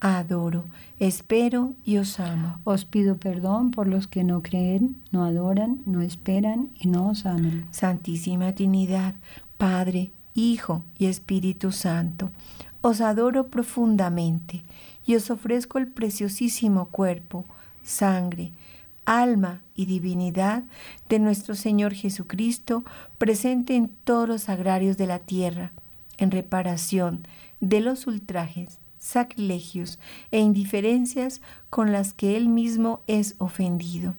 adoro, 0.00 0.64
espero 0.98 1.74
y 1.84 1.98
os 1.98 2.18
amo. 2.18 2.58
Os 2.64 2.84
pido 2.84 3.16
perdón 3.16 3.70
por 3.70 3.86
los 3.86 4.06
que 4.06 4.24
no 4.24 4.42
creen, 4.42 4.96
no 5.12 5.24
adoran, 5.24 5.80
no 5.86 6.00
esperan 6.00 6.70
y 6.78 6.88
no 6.88 7.10
os 7.10 7.26
aman. 7.26 7.66
Santísima 7.70 8.52
Trinidad, 8.52 9.14
Padre, 9.58 10.10
Hijo 10.34 10.82
y 10.98 11.06
Espíritu 11.06 11.70
Santo, 11.70 12.30
os 12.80 13.00
adoro 13.00 13.48
profundamente 13.48 14.62
y 15.04 15.16
os 15.16 15.30
ofrezco 15.30 15.78
el 15.78 15.86
preciosísimo 15.86 16.88
cuerpo, 16.88 17.44
sangre, 17.82 18.52
alma 19.04 19.60
y 19.74 19.86
divinidad 19.86 20.62
de 21.08 21.18
nuestro 21.18 21.54
Señor 21.54 21.94
Jesucristo, 21.94 22.84
presente 23.18 23.74
en 23.74 23.88
todos 24.04 24.28
los 24.28 24.48
agrarios 24.48 24.96
de 24.96 25.06
la 25.06 25.18
tierra, 25.18 25.72
en 26.16 26.30
reparación 26.30 27.26
de 27.60 27.80
los 27.80 28.06
ultrajes, 28.06 28.78
sacrilegios 29.00 29.98
e 30.30 30.38
indiferencias 30.38 31.40
con 31.70 31.90
las 31.90 32.12
que 32.12 32.36
Él 32.36 32.48
mismo 32.48 33.00
es 33.08 33.34
ofendido. 33.38 34.14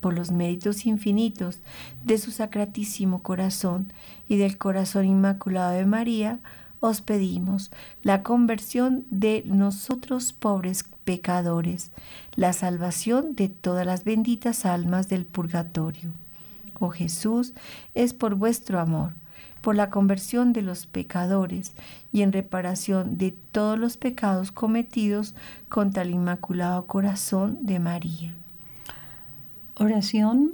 Por 0.00 0.14
los 0.14 0.32
méritos 0.32 0.86
infinitos 0.86 1.60
de 2.04 2.18
su 2.18 2.32
sacratísimo 2.32 3.22
corazón 3.22 3.92
y 4.28 4.36
del 4.36 4.58
corazón 4.58 5.06
inmaculado 5.06 5.72
de 5.72 5.86
María, 5.86 6.40
os 6.80 7.00
pedimos 7.00 7.70
la 8.02 8.22
conversión 8.22 9.06
de 9.10 9.42
nosotros 9.46 10.32
pobres 10.32 10.84
pecadores, 11.04 11.90
la 12.34 12.52
salvación 12.52 13.36
de 13.36 13.48
todas 13.48 13.86
las 13.86 14.04
benditas 14.04 14.66
almas 14.66 15.08
del 15.08 15.24
purgatorio. 15.24 16.12
Oh 16.80 16.90
Jesús, 16.90 17.54
es 17.94 18.12
por 18.12 18.34
vuestro 18.34 18.80
amor, 18.80 19.14
por 19.64 19.76
la 19.76 19.88
conversión 19.88 20.52
de 20.52 20.60
los 20.60 20.84
pecadores 20.84 21.72
y 22.12 22.20
en 22.20 22.32
reparación 22.32 23.16
de 23.16 23.32
todos 23.32 23.78
los 23.78 23.96
pecados 23.96 24.52
cometidos 24.52 25.34
contra 25.70 26.02
el 26.02 26.10
Inmaculado 26.10 26.86
Corazón 26.86 27.56
de 27.62 27.78
María. 27.78 28.34
Oración 29.74 30.52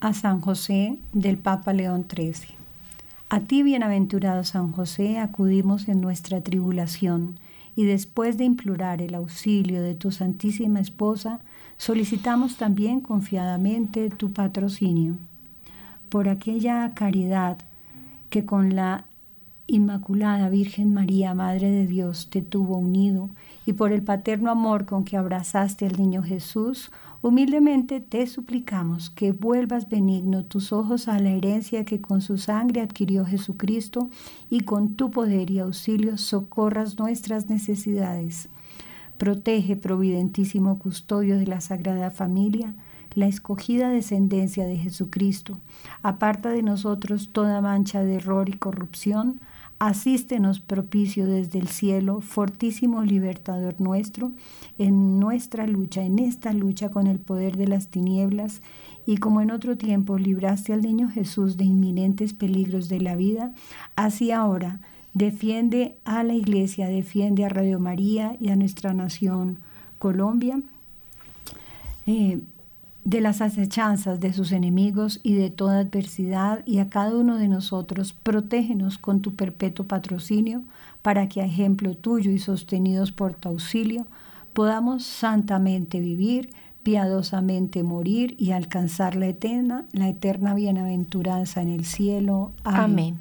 a 0.00 0.12
San 0.12 0.40
José 0.40 0.98
del 1.12 1.38
Papa 1.38 1.72
León 1.72 2.04
XIII. 2.12 2.56
A 3.28 3.38
ti, 3.38 3.62
bienaventurado 3.62 4.42
San 4.42 4.72
José, 4.72 5.20
acudimos 5.20 5.86
en 5.86 6.00
nuestra 6.00 6.40
tribulación 6.40 7.38
y 7.76 7.84
después 7.84 8.38
de 8.38 8.44
implorar 8.44 9.02
el 9.02 9.14
auxilio 9.14 9.80
de 9.82 9.94
tu 9.94 10.10
Santísima 10.10 10.80
Esposa, 10.80 11.38
solicitamos 11.76 12.56
también 12.56 13.00
confiadamente 13.00 14.10
tu 14.10 14.32
patrocinio. 14.32 15.16
Por 16.08 16.28
aquella 16.28 16.92
caridad 16.94 17.58
que 18.30 18.44
con 18.44 18.74
la 18.74 19.06
Inmaculada 19.68 20.48
Virgen 20.48 20.94
María, 20.94 21.34
Madre 21.34 21.70
de 21.70 21.88
Dios, 21.88 22.28
te 22.30 22.40
tuvo 22.40 22.76
unido, 22.78 23.30
y 23.66 23.72
por 23.72 23.90
el 23.90 24.02
paterno 24.02 24.52
amor 24.52 24.86
con 24.86 25.04
que 25.04 25.16
abrazaste 25.16 25.86
al 25.86 25.98
niño 25.98 26.22
Jesús, 26.22 26.92
humildemente 27.20 28.00
te 28.00 28.28
suplicamos 28.28 29.10
que 29.10 29.32
vuelvas 29.32 29.88
benigno 29.88 30.44
tus 30.44 30.72
ojos 30.72 31.08
a 31.08 31.18
la 31.18 31.30
herencia 31.30 31.84
que 31.84 32.00
con 32.00 32.22
su 32.22 32.38
sangre 32.38 32.80
adquirió 32.80 33.24
Jesucristo, 33.24 34.08
y 34.50 34.60
con 34.60 34.94
tu 34.94 35.10
poder 35.10 35.50
y 35.50 35.58
auxilio 35.58 36.16
socorras 36.16 36.96
nuestras 36.96 37.48
necesidades. 37.48 38.48
Protege, 39.18 39.74
providentísimo 39.74 40.78
custodio 40.78 41.38
de 41.38 41.46
la 41.46 41.60
Sagrada 41.60 42.12
Familia, 42.12 42.74
la 43.16 43.26
escogida 43.26 43.88
descendencia 43.88 44.64
de 44.66 44.76
Jesucristo. 44.76 45.58
Aparta 46.04 46.50
de 46.50 46.62
nosotros 46.62 47.30
toda 47.32 47.60
mancha 47.60 48.04
de 48.04 48.14
error 48.14 48.48
y 48.48 48.52
corrupción, 48.52 49.40
Asístenos 49.78 50.58
propicio 50.58 51.26
desde 51.26 51.58
el 51.58 51.68
cielo, 51.68 52.22
fortísimo 52.22 53.02
libertador 53.02 53.78
nuestro, 53.78 54.32
en 54.78 55.20
nuestra 55.20 55.66
lucha, 55.66 56.02
en 56.02 56.18
esta 56.18 56.54
lucha 56.54 56.90
con 56.90 57.06
el 57.06 57.18
poder 57.18 57.58
de 57.58 57.68
las 57.68 57.88
tinieblas, 57.88 58.62
y 59.04 59.18
como 59.18 59.42
en 59.42 59.50
otro 59.50 59.76
tiempo 59.76 60.16
libraste 60.16 60.72
al 60.72 60.80
niño 60.80 61.10
Jesús 61.10 61.58
de 61.58 61.64
inminentes 61.64 62.32
peligros 62.32 62.88
de 62.88 63.00
la 63.02 63.16
vida, 63.16 63.52
así 63.96 64.30
ahora 64.30 64.80
defiende 65.12 65.96
a 66.06 66.22
la 66.22 66.32
iglesia, 66.32 66.88
defiende 66.88 67.44
a 67.44 67.50
Radio 67.50 67.78
María 67.78 68.34
y 68.40 68.48
a 68.48 68.56
nuestra 68.56 68.94
nación 68.94 69.58
Colombia. 69.98 70.58
Eh, 72.06 72.40
de 73.06 73.20
las 73.20 73.40
acechanzas 73.40 74.18
de 74.18 74.32
sus 74.32 74.50
enemigos 74.50 75.20
y 75.22 75.34
de 75.34 75.48
toda 75.48 75.78
adversidad, 75.78 76.66
y 76.66 76.78
a 76.80 76.88
cada 76.88 77.14
uno 77.14 77.38
de 77.38 77.46
nosotros, 77.46 78.12
protégenos 78.12 78.98
con 78.98 79.22
tu 79.22 79.36
perpetuo 79.36 79.86
patrocinio, 79.86 80.64
para 81.02 81.28
que 81.28 81.40
a 81.40 81.44
ejemplo 81.44 81.96
tuyo 81.96 82.32
y 82.32 82.40
sostenidos 82.40 83.12
por 83.12 83.34
tu 83.34 83.48
auxilio, 83.48 84.06
podamos 84.52 85.04
santamente 85.04 86.00
vivir, 86.00 86.50
piadosamente 86.82 87.84
morir 87.84 88.34
y 88.38 88.50
alcanzar 88.50 89.14
la 89.14 89.28
eterna, 89.28 89.86
la 89.92 90.08
eterna 90.08 90.54
bienaventuranza 90.54 91.62
en 91.62 91.68
el 91.68 91.84
cielo. 91.84 92.50
Amén. 92.64 92.80
Amén. 92.80 93.18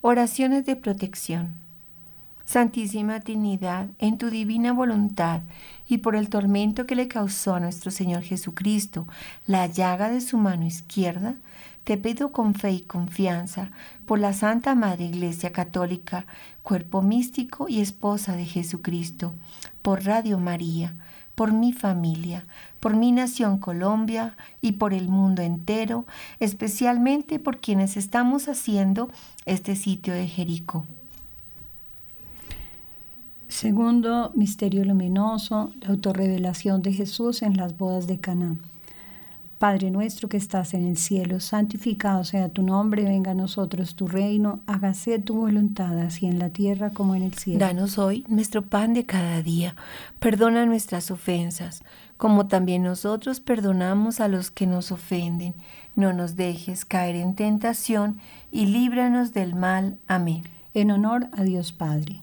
Oraciones 0.00 0.64
de 0.64 0.74
protección. 0.74 1.61
Santísima 2.52 3.18
Trinidad, 3.20 3.86
en 3.98 4.18
tu 4.18 4.28
divina 4.28 4.74
voluntad 4.74 5.40
y 5.88 5.98
por 5.98 6.14
el 6.14 6.28
tormento 6.28 6.84
que 6.84 6.94
le 6.94 7.08
causó 7.08 7.54
a 7.54 7.60
nuestro 7.60 7.90
Señor 7.90 8.24
Jesucristo 8.24 9.08
la 9.46 9.66
llaga 9.68 10.10
de 10.10 10.20
su 10.20 10.36
mano 10.36 10.66
izquierda, 10.66 11.36
te 11.84 11.96
pido 11.96 12.30
con 12.30 12.52
fe 12.52 12.72
y 12.72 12.80
confianza 12.82 13.70
por 14.04 14.18
la 14.18 14.34
Santa 14.34 14.74
Madre 14.74 15.06
Iglesia 15.06 15.50
Católica, 15.50 16.26
cuerpo 16.62 17.00
místico 17.00 17.70
y 17.70 17.80
esposa 17.80 18.36
de 18.36 18.44
Jesucristo, 18.44 19.32
por 19.80 20.04
Radio 20.04 20.36
María, 20.36 20.94
por 21.34 21.54
mi 21.54 21.72
familia, 21.72 22.44
por 22.80 22.94
mi 22.94 23.12
nación 23.12 23.56
Colombia 23.56 24.36
y 24.60 24.72
por 24.72 24.92
el 24.92 25.08
mundo 25.08 25.40
entero, 25.40 26.04
especialmente 26.38 27.38
por 27.38 27.60
quienes 27.60 27.96
estamos 27.96 28.46
haciendo 28.50 29.08
este 29.46 29.74
sitio 29.74 30.12
de 30.12 30.28
Jericó. 30.28 30.84
Segundo 33.52 34.32
misterio 34.34 34.82
luminoso, 34.82 35.72
la 35.82 35.88
autorrevelación 35.88 36.80
de 36.80 36.94
Jesús 36.94 37.42
en 37.42 37.58
las 37.58 37.76
bodas 37.76 38.06
de 38.06 38.18
Caná. 38.18 38.56
Padre 39.58 39.90
nuestro 39.90 40.30
que 40.30 40.38
estás 40.38 40.72
en 40.72 40.86
el 40.86 40.96
cielo, 40.96 41.38
santificado 41.38 42.24
sea 42.24 42.48
tu 42.48 42.62
nombre, 42.62 43.04
venga 43.04 43.32
a 43.32 43.34
nosotros 43.34 43.94
tu 43.94 44.08
reino, 44.08 44.60
hágase 44.66 45.18
tu 45.18 45.36
voluntad, 45.36 45.98
así 45.98 46.24
en 46.24 46.38
la 46.38 46.48
tierra 46.48 46.90
como 46.90 47.14
en 47.14 47.24
el 47.24 47.34
cielo. 47.34 47.58
Danos 47.60 47.98
hoy 47.98 48.24
nuestro 48.26 48.62
pan 48.62 48.94
de 48.94 49.04
cada 49.04 49.42
día, 49.42 49.76
perdona 50.18 50.64
nuestras 50.64 51.10
ofensas, 51.10 51.84
como 52.16 52.46
también 52.46 52.82
nosotros 52.82 53.40
perdonamos 53.40 54.20
a 54.20 54.28
los 54.28 54.50
que 54.50 54.66
nos 54.66 54.90
ofenden. 54.92 55.54
No 55.94 56.14
nos 56.14 56.36
dejes 56.36 56.86
caer 56.86 57.16
en 57.16 57.34
tentación 57.34 58.18
y 58.50 58.64
líbranos 58.64 59.34
del 59.34 59.54
mal. 59.54 59.98
Amén. 60.06 60.42
En 60.72 60.90
honor 60.90 61.28
a 61.32 61.42
Dios 61.42 61.72
Padre. 61.72 62.22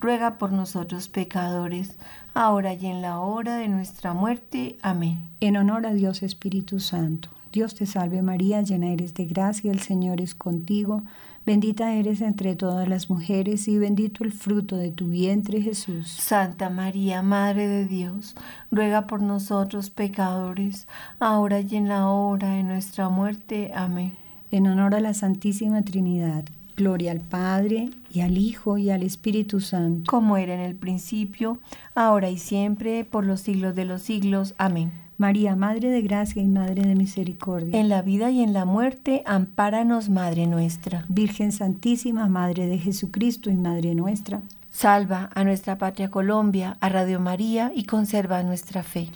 ruega 0.00 0.38
por 0.38 0.52
nosotros 0.52 1.08
pecadores, 1.08 1.96
ahora 2.34 2.74
y 2.74 2.86
en 2.86 3.02
la 3.02 3.20
hora 3.20 3.56
de 3.56 3.68
nuestra 3.68 4.14
muerte. 4.14 4.76
Amén. 4.82 5.20
En 5.40 5.56
honor 5.56 5.86
a 5.86 5.92
Dios 5.92 6.22
Espíritu 6.22 6.80
Santo. 6.80 7.28
Dios 7.52 7.74
te 7.74 7.84
salve 7.84 8.22
María, 8.22 8.62
llena 8.62 8.92
eres 8.92 9.14
de 9.14 9.26
gracia, 9.26 9.72
el 9.72 9.80
Señor 9.80 10.20
es 10.20 10.34
contigo. 10.34 11.02
Bendita 11.44 11.94
eres 11.94 12.20
entre 12.20 12.54
todas 12.54 12.88
las 12.88 13.10
mujeres 13.10 13.66
y 13.66 13.78
bendito 13.78 14.24
el 14.24 14.32
fruto 14.32 14.76
de 14.76 14.90
tu 14.90 15.08
vientre 15.08 15.60
Jesús. 15.60 16.08
Santa 16.08 16.70
María, 16.70 17.22
Madre 17.22 17.66
de 17.66 17.86
Dios, 17.86 18.36
ruega 18.70 19.06
por 19.06 19.20
nosotros 19.22 19.90
pecadores, 19.90 20.86
ahora 21.18 21.60
y 21.60 21.74
en 21.76 21.88
la 21.88 22.08
hora 22.08 22.50
de 22.50 22.62
nuestra 22.62 23.08
muerte. 23.08 23.72
Amén. 23.74 24.12
En 24.52 24.66
honor 24.68 24.94
a 24.94 25.00
la 25.00 25.14
Santísima 25.14 25.82
Trinidad 25.82 26.44
Gloria 26.80 27.12
al 27.12 27.20
Padre, 27.20 27.90
y 28.10 28.22
al 28.22 28.38
Hijo, 28.38 28.78
y 28.78 28.88
al 28.88 29.02
Espíritu 29.02 29.60
Santo. 29.60 30.10
Como 30.10 30.38
era 30.38 30.54
en 30.54 30.60
el 30.60 30.74
principio, 30.74 31.58
ahora 31.94 32.30
y 32.30 32.38
siempre, 32.38 33.04
por 33.04 33.26
los 33.26 33.42
siglos 33.42 33.74
de 33.74 33.84
los 33.84 34.00
siglos. 34.00 34.54
Amén. 34.56 34.90
María, 35.18 35.56
Madre 35.56 35.90
de 35.90 36.00
Gracia 36.00 36.40
y 36.40 36.48
Madre 36.48 36.82
de 36.82 36.94
Misericordia. 36.94 37.78
En 37.78 37.90
la 37.90 38.00
vida 38.00 38.30
y 38.30 38.42
en 38.42 38.54
la 38.54 38.64
muerte, 38.64 39.22
ampáranos, 39.26 40.08
Madre 40.08 40.46
nuestra. 40.46 41.04
Virgen 41.10 41.52
Santísima, 41.52 42.28
Madre 42.28 42.66
de 42.66 42.78
Jesucristo 42.78 43.50
y 43.50 43.56
Madre 43.56 43.94
nuestra. 43.94 44.40
Salva 44.70 45.28
a 45.34 45.44
nuestra 45.44 45.76
patria 45.76 46.10
Colombia, 46.10 46.78
a 46.80 46.88
Radio 46.88 47.20
María 47.20 47.72
y 47.74 47.84
conserva 47.84 48.42
nuestra 48.42 48.82
fe. 48.82 49.10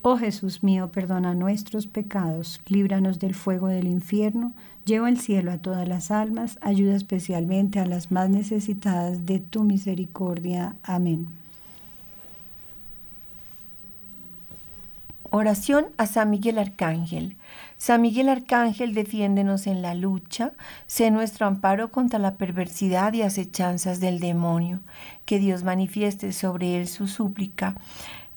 Oh 0.00 0.16
Jesús 0.16 0.62
mío, 0.62 0.90
perdona 0.90 1.34
nuestros 1.34 1.86
pecados, 1.86 2.62
líbranos 2.66 3.18
del 3.18 3.34
fuego 3.34 3.66
del 3.66 3.86
infierno, 3.86 4.54
lleva 4.84 5.08
al 5.08 5.18
cielo 5.18 5.52
a 5.52 5.58
todas 5.58 5.86
las 5.88 6.10
almas, 6.10 6.58
ayuda 6.60 6.96
especialmente 6.96 7.80
a 7.80 7.86
las 7.86 8.10
más 8.10 8.28
necesitadas 8.30 9.26
de 9.26 9.38
tu 9.38 9.62
misericordia. 9.62 10.76
Amén. 10.82 11.28
Oración 15.32 15.86
a 15.96 16.06
San 16.06 16.30
Miguel 16.30 16.58
Arcángel. 16.58 17.36
San 17.78 18.02
Miguel 18.02 18.28
Arcángel, 18.28 18.94
defiéndenos 18.94 19.66
en 19.66 19.80
la 19.80 19.94
lucha, 19.94 20.52
sé 20.86 21.10
nuestro 21.10 21.46
amparo 21.46 21.92
contra 21.92 22.18
la 22.18 22.34
perversidad 22.34 23.12
y 23.12 23.22
acechanzas 23.22 24.00
del 24.00 24.18
demonio. 24.18 24.80
Que 25.24 25.38
Dios 25.38 25.62
manifieste 25.62 26.32
sobre 26.32 26.80
él 26.80 26.88
su 26.88 27.06
súplica 27.06 27.76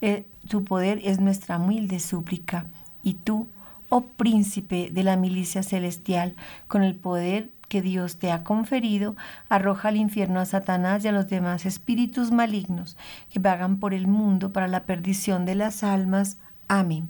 eh, 0.06 0.26
tu 0.50 0.66
poder 0.66 1.00
es 1.06 1.22
nuestra 1.22 1.58
humilde 1.58 2.02
súplica. 2.02 2.66
Y 3.04 3.14
tú, 3.14 3.48
oh 3.96 4.02
príncipe 4.18 4.90
de 4.92 5.04
la 5.04 5.16
milicia 5.16 5.62
celestial, 5.62 6.36
con 6.68 6.82
el 6.82 6.96
poder 6.96 7.52
que 7.70 7.84
Dios 7.84 8.18
te 8.18 8.32
ha 8.32 8.44
conferido, 8.44 9.16
arroja 9.50 9.90
al 9.90 9.98
infierno 9.98 10.40
a 10.40 10.46
Satanás 10.46 11.06
y 11.06 11.10
a 11.10 11.12
los 11.12 11.30
demás 11.30 11.68
espíritus 11.68 12.32
malignos 12.32 12.98
que 13.30 13.38
vagan 13.38 13.78
por 13.80 13.94
el 13.94 14.08
mundo 14.08 14.52
para 14.52 14.68
la 14.68 14.86
perdición 14.86 15.46
de 15.46 15.54
las 15.54 15.84
almas. 15.84 16.38
Amén. 16.68 17.08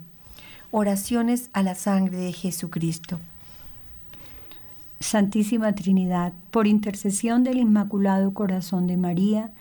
Oraciones 0.71 1.49
a 1.53 1.63
la 1.63 1.73
sangre 1.73 2.17
de 2.17 2.33
Jesucristo. 2.33 3.17
Santísima 4.99 5.71
Trinidad, 5.71 6.33
por 6.51 6.67
intercesión 6.67 7.45
del 7.45 7.59
Inmaculado 7.59 8.33
Corazón 8.33 8.87
de 8.87 8.97
María, 8.97 9.51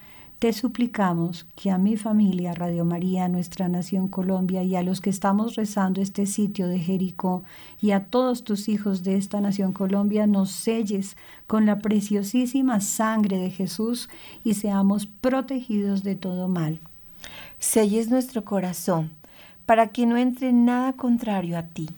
te 0.42 0.52
suplicamos 0.52 1.46
que 1.54 1.70
a 1.70 1.78
mi 1.78 1.96
familia, 1.96 2.52
Radio 2.52 2.84
María, 2.84 3.28
nuestra 3.28 3.68
nación 3.68 4.08
Colombia 4.08 4.64
y 4.64 4.74
a 4.74 4.82
los 4.82 5.00
que 5.00 5.08
estamos 5.08 5.54
rezando 5.54 6.00
este 6.00 6.26
sitio 6.26 6.66
de 6.66 6.80
Jericó 6.80 7.44
y 7.80 7.92
a 7.92 8.06
todos 8.06 8.42
tus 8.42 8.68
hijos 8.68 9.04
de 9.04 9.14
esta 9.14 9.40
nación 9.40 9.72
Colombia, 9.72 10.26
nos 10.26 10.50
selles 10.50 11.16
con 11.46 11.64
la 11.64 11.78
preciosísima 11.78 12.80
sangre 12.80 13.38
de 13.38 13.50
Jesús 13.50 14.08
y 14.42 14.54
seamos 14.54 15.06
protegidos 15.06 16.02
de 16.02 16.16
todo 16.16 16.48
mal. 16.48 16.80
Selles 17.60 18.10
nuestro 18.10 18.44
corazón 18.44 19.12
para 19.64 19.90
que 19.90 20.06
no 20.06 20.16
entre 20.16 20.52
nada 20.52 20.94
contrario 20.94 21.56
a 21.56 21.62
ti 21.62 21.88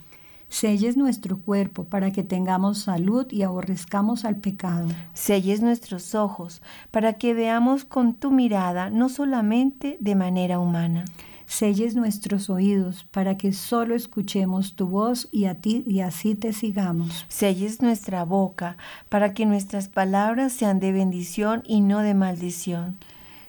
Selles 0.49 0.95
nuestro 0.95 1.37
cuerpo 1.37 1.85
para 1.85 2.11
que 2.11 2.23
tengamos 2.23 2.79
salud 2.79 3.25
y 3.31 3.41
aborrezcamos 3.41 4.25
al 4.25 4.37
pecado. 4.37 4.87
Selles 5.13 5.61
nuestros 5.61 6.15
ojos 6.15 6.61
para 6.91 7.13
que 7.13 7.33
veamos 7.33 7.85
con 7.85 8.13
tu 8.13 8.31
mirada, 8.31 8.89
no 8.89 9.09
solamente 9.09 9.97
de 9.99 10.15
manera 10.15 10.59
humana. 10.59 11.05
Selles 11.45 11.95
nuestros 11.95 12.49
oídos 12.49 13.05
para 13.11 13.37
que 13.37 13.53
solo 13.53 13.95
escuchemos 13.95 14.75
tu 14.75 14.87
voz 14.87 15.27
y 15.31 15.45
a 15.45 15.55
ti 15.55 15.83
y 15.85 15.99
así 15.99 16.35
te 16.35 16.53
sigamos. 16.53 17.25
Selles 17.27 17.81
nuestra 17.81 18.23
boca 18.23 18.77
para 19.09 19.33
que 19.33 19.45
nuestras 19.45 19.87
palabras 19.87 20.53
sean 20.53 20.79
de 20.79 20.91
bendición 20.91 21.61
y 21.65 21.81
no 21.81 21.99
de 21.99 22.13
maldición 22.13 22.97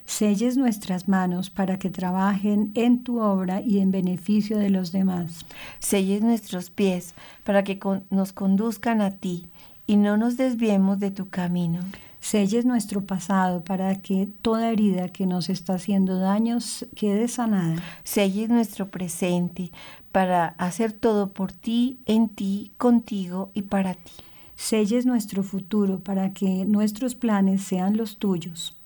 selles 0.07 0.55
nuestras 0.57 1.07
manos 1.07 1.49
para 1.49 1.77
que 1.77 1.89
trabajen 1.89 2.71
en 2.75 3.03
tu 3.03 3.19
obra 3.19 3.61
y 3.61 3.79
en 3.79 3.91
beneficio 3.91 4.57
de 4.57 4.69
los 4.69 4.91
demás. 4.91 5.45
Selles 5.79 6.23
nuestros 6.23 6.71
pies 6.71 7.13
para 7.43 7.63
que 7.63 7.77
nos 8.09 8.31
conduzcan 8.31 9.01
a 9.01 9.11
ti 9.11 9.47
y 9.85 9.97
no 9.97 10.17
nos 10.17 10.37
desviemos 10.37 10.99
de 10.99 11.11
tu 11.11 11.27
camino. 11.29 11.81
Selles 12.21 12.65
nuestro 12.65 13.05
pasado 13.05 13.63
para 13.63 14.01
que 14.01 14.27
toda 14.41 14.71
herida 14.71 15.09
que 15.09 15.25
nos 15.25 15.49
está 15.49 15.73
haciendo 15.73 16.17
daños 16.17 16.87
quede 16.95 17.27
sanada. 17.27 17.75
Selles 18.03 18.49
nuestro 18.49 18.89
presente 18.89 19.71
para 20.13 20.47
hacer 20.57 20.93
todo 20.93 21.33
por 21.33 21.51
ti, 21.51 21.99
en 22.05 22.29
ti, 22.29 22.71
contigo 22.77 23.51
y 23.53 23.63
para 23.63 23.93
ti. 23.93 24.13
Selles 24.55 25.05
nuestro 25.05 25.43
futuro 25.43 25.99
para 25.99 26.33
que 26.33 26.65
nuestros 26.65 27.13
planes 27.13 27.61
sean 27.61 27.97
los 27.97 28.17
tuyos. 28.17 28.76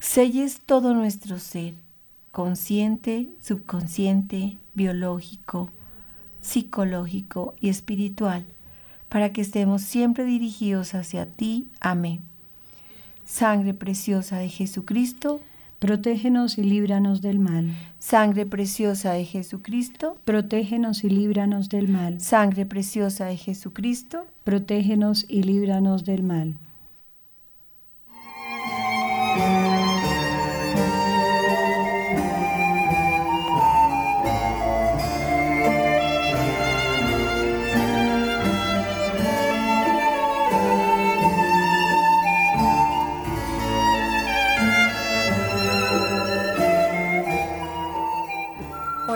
Selles 0.00 0.60
todo 0.60 0.94
nuestro 0.94 1.38
ser, 1.38 1.74
consciente, 2.30 3.28
subconsciente, 3.40 4.56
biológico, 4.74 5.70
psicológico 6.40 7.54
y 7.60 7.68
espiritual, 7.68 8.44
para 9.08 9.32
que 9.32 9.40
estemos 9.40 9.82
siempre 9.82 10.24
dirigidos 10.24 10.94
hacia 10.94 11.26
ti. 11.26 11.66
Amén. 11.80 12.20
Sangre 13.24 13.74
preciosa 13.74 14.38
de 14.38 14.48
Jesucristo, 14.48 15.40
protégenos 15.80 16.58
y 16.58 16.62
líbranos 16.62 17.20
del 17.20 17.40
mal. 17.40 17.74
Sangre 17.98 18.46
preciosa 18.46 19.12
de 19.12 19.24
Jesucristo, 19.24 20.16
protégenos 20.24 21.02
y 21.02 21.10
líbranos 21.10 21.68
del 21.68 21.88
mal. 21.88 22.20
Sangre 22.20 22.66
preciosa 22.66 23.26
de 23.26 23.36
Jesucristo, 23.36 24.26
protégenos 24.44 25.26
y 25.28 25.42
líbranos 25.42 26.04
del 26.04 26.22
mal. 26.22 26.54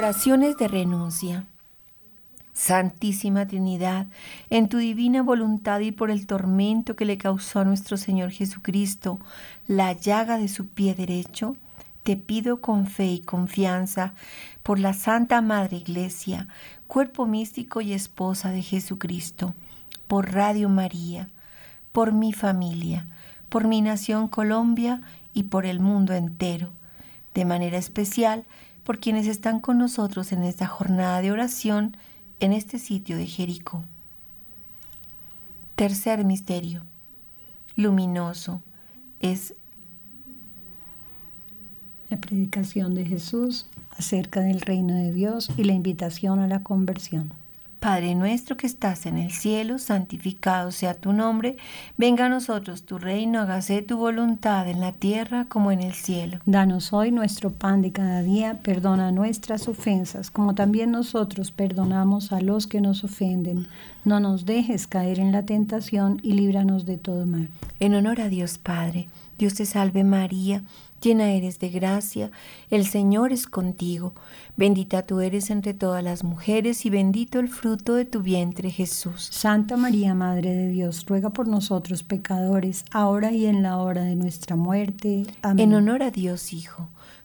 Oraciones 0.02 0.56
de 0.56 0.66
renuncia. 0.66 1.46
Santísima 2.52 3.46
Trinidad, 3.46 4.08
en 4.50 4.68
tu 4.68 4.78
divina 4.78 5.22
voluntad 5.22 5.78
y 5.78 5.92
por 5.92 6.10
el 6.10 6.26
tormento 6.26 6.96
que 6.96 7.04
le 7.04 7.18
causó 7.18 7.60
a 7.60 7.64
nuestro 7.64 7.96
Señor 7.96 8.32
Jesucristo 8.32 9.20
la 9.68 9.92
llaga 9.92 10.38
de 10.38 10.48
su 10.48 10.66
pie 10.66 10.96
derecho, 10.96 11.54
te 12.02 12.16
pido 12.16 12.60
con 12.60 12.88
fe 12.88 13.12
y 13.12 13.20
confianza 13.20 14.12
por 14.64 14.80
la 14.80 14.92
Santa 14.92 15.40
Madre 15.40 15.76
Iglesia, 15.76 16.48
cuerpo 16.88 17.24
místico 17.26 17.80
y 17.80 17.92
esposa 17.92 18.50
de 18.50 18.62
Jesucristo, 18.62 19.54
por 20.08 20.32
Radio 20.32 20.68
María, 20.68 21.28
por 21.92 22.10
mi 22.10 22.32
familia, 22.32 23.06
por 23.48 23.68
mi 23.68 23.80
nación 23.82 24.26
Colombia 24.26 25.00
y 25.32 25.44
por 25.44 25.64
el 25.64 25.78
mundo 25.78 26.12
entero. 26.12 26.72
De 27.34 27.44
manera 27.44 27.78
especial, 27.78 28.44
por 28.84 28.98
quienes 28.98 29.26
están 29.26 29.60
con 29.60 29.78
nosotros 29.78 30.32
en 30.32 30.42
esta 30.44 30.66
jornada 30.66 31.20
de 31.20 31.32
oración 31.32 31.96
en 32.40 32.52
este 32.52 32.78
sitio 32.78 33.16
de 33.16 33.26
Jericó. 33.26 33.84
Tercer 35.76 36.24
misterio, 36.24 36.82
luminoso, 37.76 38.60
es 39.20 39.54
la 42.10 42.16
predicación 42.18 42.94
de 42.94 43.06
Jesús 43.06 43.66
acerca 43.96 44.40
del 44.40 44.60
reino 44.60 44.94
de 44.94 45.12
Dios 45.12 45.50
y 45.56 45.64
la 45.64 45.72
invitación 45.72 46.40
a 46.40 46.48
la 46.48 46.62
conversión. 46.62 47.32
Padre 47.82 48.14
nuestro 48.14 48.56
que 48.56 48.68
estás 48.68 49.06
en 49.06 49.18
el 49.18 49.32
cielo, 49.32 49.76
santificado 49.80 50.70
sea 50.70 50.94
tu 50.94 51.12
nombre, 51.12 51.56
venga 51.98 52.26
a 52.26 52.28
nosotros 52.28 52.84
tu 52.84 52.96
reino, 52.96 53.40
hágase 53.40 53.82
tu 53.82 53.96
voluntad 53.96 54.68
en 54.68 54.78
la 54.78 54.92
tierra 54.92 55.46
como 55.48 55.72
en 55.72 55.82
el 55.82 55.92
cielo. 55.92 56.38
Danos 56.46 56.92
hoy 56.92 57.10
nuestro 57.10 57.50
pan 57.50 57.82
de 57.82 57.90
cada 57.90 58.22
día, 58.22 58.60
perdona 58.62 59.10
nuestras 59.10 59.66
ofensas, 59.66 60.30
como 60.30 60.54
también 60.54 60.92
nosotros 60.92 61.50
perdonamos 61.50 62.30
a 62.30 62.40
los 62.40 62.68
que 62.68 62.80
nos 62.80 63.02
ofenden. 63.02 63.66
No 64.04 64.20
nos 64.20 64.46
dejes 64.46 64.86
caer 64.86 65.18
en 65.18 65.32
la 65.32 65.42
tentación 65.42 66.20
y 66.22 66.34
líbranos 66.34 66.86
de 66.86 66.98
todo 66.98 67.26
mal. 67.26 67.48
En 67.80 67.96
honor 67.96 68.20
a 68.20 68.28
Dios 68.28 68.58
Padre, 68.58 69.08
Dios 69.38 69.54
te 69.54 69.66
salve 69.66 70.04
María 70.04 70.62
llena 71.02 71.32
eres 71.32 71.58
de 71.58 71.68
gracia, 71.68 72.30
el 72.70 72.86
Señor 72.86 73.32
es 73.32 73.46
contigo, 73.46 74.14
bendita 74.56 75.02
tú 75.02 75.20
eres 75.20 75.50
entre 75.50 75.74
todas 75.74 76.02
las 76.02 76.24
mujeres 76.24 76.86
y 76.86 76.90
bendito 76.90 77.40
el 77.40 77.48
fruto 77.48 77.94
de 77.94 78.04
tu 78.04 78.22
vientre 78.22 78.70
Jesús. 78.70 79.28
Santa 79.32 79.76
María, 79.76 80.14
Madre 80.14 80.54
de 80.54 80.68
Dios, 80.68 81.04
ruega 81.06 81.30
por 81.30 81.48
nosotros 81.48 82.02
pecadores, 82.02 82.84
ahora 82.90 83.32
y 83.32 83.46
en 83.46 83.62
la 83.62 83.78
hora 83.78 84.02
de 84.02 84.16
nuestra 84.16 84.56
muerte. 84.56 85.24
Amén. 85.42 85.70
En 85.70 85.74
honor 85.74 86.02
a 86.02 86.10
Dios 86.10 86.52
Hijo 86.52 86.88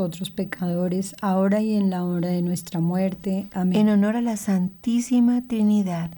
nosotros 0.00 0.30
pecadores, 0.30 1.14
ahora 1.20 1.60
y 1.60 1.74
en 1.74 1.90
la 1.90 2.04
hora 2.04 2.28
de 2.28 2.40
nuestra 2.40 2.80
muerte. 2.80 3.46
Amén. 3.52 3.80
En 3.80 3.88
honor 3.90 4.16
a 4.16 4.22
la 4.22 4.38
Santísima 4.38 5.42
Trinidad. 5.42 6.10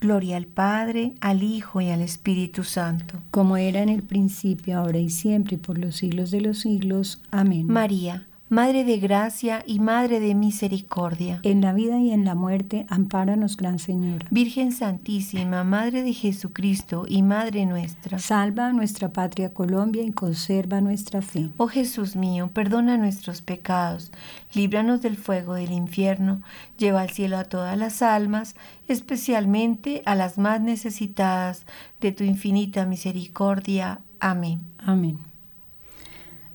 Gloria 0.00 0.36
al 0.36 0.46
Padre, 0.46 1.14
al 1.20 1.42
Hijo 1.42 1.80
y 1.80 1.88
al 1.88 2.00
Espíritu 2.00 2.62
Santo. 2.62 3.20
Como 3.32 3.56
era 3.56 3.82
en 3.82 3.88
el 3.88 4.04
principio, 4.04 4.78
ahora 4.78 4.98
y 4.98 5.10
siempre, 5.10 5.56
y 5.56 5.58
por 5.58 5.78
los 5.78 5.96
siglos 5.96 6.30
de 6.30 6.42
los 6.42 6.60
siglos. 6.60 7.20
Amén. 7.32 7.66
María 7.66 8.27
Madre 8.50 8.84
de 8.84 8.96
gracia 8.96 9.62
y 9.66 9.78
Madre 9.78 10.20
de 10.20 10.34
misericordia. 10.34 11.40
En 11.42 11.60
la 11.60 11.74
vida 11.74 11.98
y 11.98 12.12
en 12.12 12.24
la 12.24 12.34
muerte, 12.34 12.86
ampáranos, 12.88 13.58
Gran 13.58 13.78
Señor. 13.78 14.24
Virgen 14.30 14.72
Santísima, 14.72 15.64
Madre 15.64 16.02
de 16.02 16.14
Jesucristo 16.14 17.04
y 17.06 17.22
Madre 17.22 17.66
nuestra. 17.66 18.18
Salva 18.18 18.68
a 18.68 18.72
nuestra 18.72 19.12
patria 19.12 19.52
Colombia 19.52 20.02
y 20.02 20.12
conserva 20.12 20.80
nuestra 20.80 21.20
fe. 21.20 21.50
Oh 21.58 21.68
Jesús 21.68 22.16
mío, 22.16 22.48
perdona 22.54 22.96
nuestros 22.96 23.42
pecados, 23.42 24.12
líbranos 24.54 25.02
del 25.02 25.18
fuego 25.18 25.52
del 25.52 25.72
infierno, 25.72 26.40
lleva 26.78 27.02
al 27.02 27.10
cielo 27.10 27.36
a 27.36 27.44
todas 27.44 27.76
las 27.76 28.00
almas, 28.00 28.56
especialmente 28.88 30.00
a 30.06 30.14
las 30.14 30.38
más 30.38 30.62
necesitadas 30.62 31.66
de 32.00 32.12
tu 32.12 32.24
infinita 32.24 32.86
misericordia. 32.86 34.00
Amén. 34.20 34.62
Amén 34.78 35.27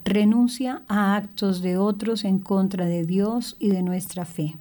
renuncia 0.06 0.82
a 0.88 1.16
actos 1.16 1.62
de 1.62 1.78
otros 1.78 2.26
en 2.26 2.40
contra 2.40 2.86
de 2.86 3.06
Dios 3.06 3.56
y 3.60 3.70
de 3.70 3.84
nuestra 3.84 4.26
fe. 4.26 4.56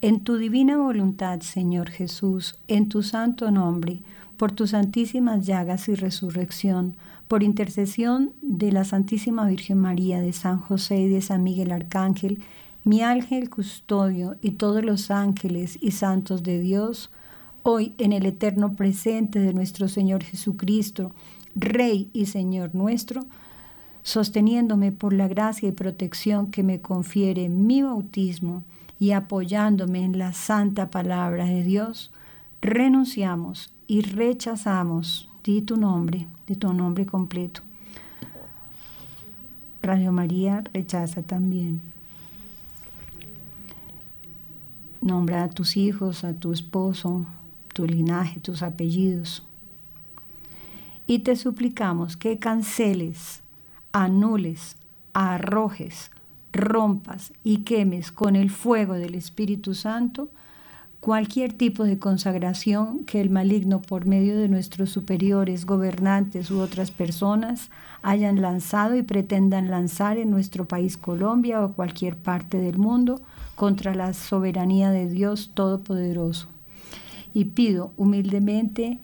En 0.00 0.20
tu 0.20 0.36
divina 0.36 0.76
voluntad, 0.76 1.40
Señor 1.40 1.90
Jesús, 1.90 2.56
en 2.68 2.88
tu 2.88 3.02
santo 3.02 3.50
nombre, 3.50 4.00
por 4.36 4.52
tus 4.52 4.70
santísimas 4.70 5.46
llagas 5.46 5.88
y 5.88 5.94
resurrección, 5.94 6.96
por 7.28 7.42
intercesión 7.42 8.32
de 8.42 8.70
la 8.70 8.84
Santísima 8.84 9.46
Virgen 9.46 9.78
María, 9.78 10.20
de 10.20 10.32
San 10.32 10.60
José 10.60 11.00
y 11.00 11.08
de 11.08 11.22
San 11.22 11.42
Miguel 11.42 11.72
Arcángel, 11.72 12.40
mi 12.84 13.00
ángel 13.00 13.48
custodio 13.48 14.36
y 14.42 14.52
todos 14.52 14.84
los 14.84 15.10
ángeles 15.10 15.78
y 15.80 15.92
santos 15.92 16.42
de 16.42 16.60
Dios, 16.60 17.10
hoy 17.62 17.94
en 17.96 18.12
el 18.12 18.26
eterno 18.26 18.74
presente 18.74 19.38
de 19.38 19.54
nuestro 19.54 19.88
Señor 19.88 20.22
Jesucristo, 20.22 21.12
Rey 21.54 22.10
y 22.12 22.26
Señor 22.26 22.74
nuestro, 22.74 23.24
sosteniéndome 24.04 24.92
por 24.92 25.14
la 25.14 25.26
gracia 25.28 25.68
y 25.68 25.72
protección 25.72 26.50
que 26.50 26.62
me 26.62 26.80
confiere 26.80 27.48
mi 27.48 27.82
bautismo 27.82 28.62
y 29.00 29.10
apoyándome 29.10 30.04
en 30.04 30.18
la 30.18 30.34
santa 30.34 30.90
palabra 30.90 31.46
de 31.46 31.64
Dios, 31.64 32.12
renunciamos 32.60 33.72
y 33.86 34.02
rechazamos, 34.02 35.28
di 35.42 35.62
tu 35.62 35.76
nombre, 35.76 36.26
de 36.46 36.54
tu 36.54 36.72
nombre 36.74 37.06
completo. 37.06 37.62
Radio 39.82 40.12
María 40.12 40.62
rechaza 40.72 41.22
también. 41.22 41.80
Nombra 45.00 45.44
a 45.44 45.50
tus 45.50 45.76
hijos, 45.78 46.24
a 46.24 46.34
tu 46.34 46.52
esposo, 46.52 47.26
tu 47.72 47.86
linaje, 47.86 48.38
tus 48.40 48.62
apellidos. 48.62 49.42
Y 51.06 51.20
te 51.20 51.36
suplicamos 51.36 52.16
que 52.16 52.38
canceles 52.38 53.43
anules, 53.94 54.76
arrojes, 55.12 56.10
rompas 56.52 57.32
y 57.42 57.58
quemes 57.58 58.12
con 58.12 58.36
el 58.36 58.50
fuego 58.50 58.94
del 58.94 59.14
Espíritu 59.14 59.72
Santo 59.74 60.28
cualquier 60.98 61.52
tipo 61.52 61.84
de 61.84 61.98
consagración 61.98 63.04
que 63.04 63.20
el 63.20 63.28
maligno 63.28 63.82
por 63.82 64.06
medio 64.06 64.38
de 64.38 64.48
nuestros 64.48 64.90
superiores, 64.90 65.66
gobernantes 65.66 66.50
u 66.50 66.60
otras 66.60 66.90
personas 66.90 67.70
hayan 68.02 68.40
lanzado 68.40 68.96
y 68.96 69.02
pretendan 69.02 69.70
lanzar 69.70 70.16
en 70.18 70.30
nuestro 70.30 70.64
país 70.64 70.96
Colombia 70.96 71.62
o 71.62 71.74
cualquier 71.74 72.16
parte 72.16 72.58
del 72.58 72.78
mundo 72.78 73.20
contra 73.54 73.94
la 73.94 74.14
soberanía 74.14 74.90
de 74.90 75.08
Dios 75.08 75.50
Todopoderoso. 75.52 76.48
Y 77.34 77.44
pido 77.46 77.92
humildemente 77.96 78.98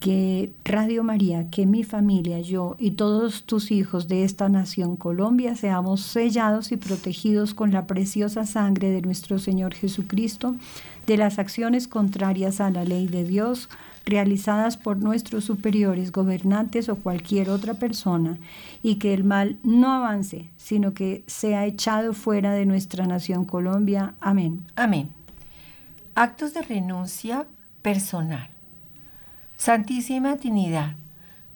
que 0.00 0.50
Radio 0.64 1.04
María, 1.04 1.50
que 1.50 1.66
mi 1.66 1.84
familia, 1.84 2.40
yo 2.40 2.74
y 2.78 2.92
todos 2.92 3.44
tus 3.44 3.70
hijos 3.70 4.08
de 4.08 4.24
esta 4.24 4.48
nación 4.48 4.96
Colombia 4.96 5.54
seamos 5.56 6.00
sellados 6.00 6.72
y 6.72 6.78
protegidos 6.78 7.52
con 7.52 7.70
la 7.70 7.86
preciosa 7.86 8.46
sangre 8.46 8.90
de 8.90 9.02
nuestro 9.02 9.38
Señor 9.38 9.74
Jesucristo 9.74 10.56
de 11.06 11.18
las 11.18 11.38
acciones 11.38 11.86
contrarias 11.86 12.62
a 12.62 12.70
la 12.70 12.84
ley 12.84 13.08
de 13.08 13.24
Dios 13.24 13.68
realizadas 14.06 14.78
por 14.78 14.96
nuestros 14.96 15.44
superiores, 15.44 16.12
gobernantes 16.12 16.88
o 16.88 16.96
cualquier 16.96 17.50
otra 17.50 17.74
persona, 17.74 18.38
y 18.82 18.94
que 18.94 19.12
el 19.12 19.24
mal 19.24 19.58
no 19.62 19.92
avance, 19.92 20.48
sino 20.56 20.94
que 20.94 21.22
sea 21.26 21.66
echado 21.66 22.14
fuera 22.14 22.54
de 22.54 22.64
nuestra 22.64 23.06
nación 23.06 23.44
Colombia. 23.44 24.14
Amén. 24.20 24.66
Amén. 24.76 25.10
Actos 26.14 26.54
de 26.54 26.62
renuncia 26.62 27.46
personal. 27.82 28.48
Santísima 29.60 30.38
Trinidad, 30.38 30.94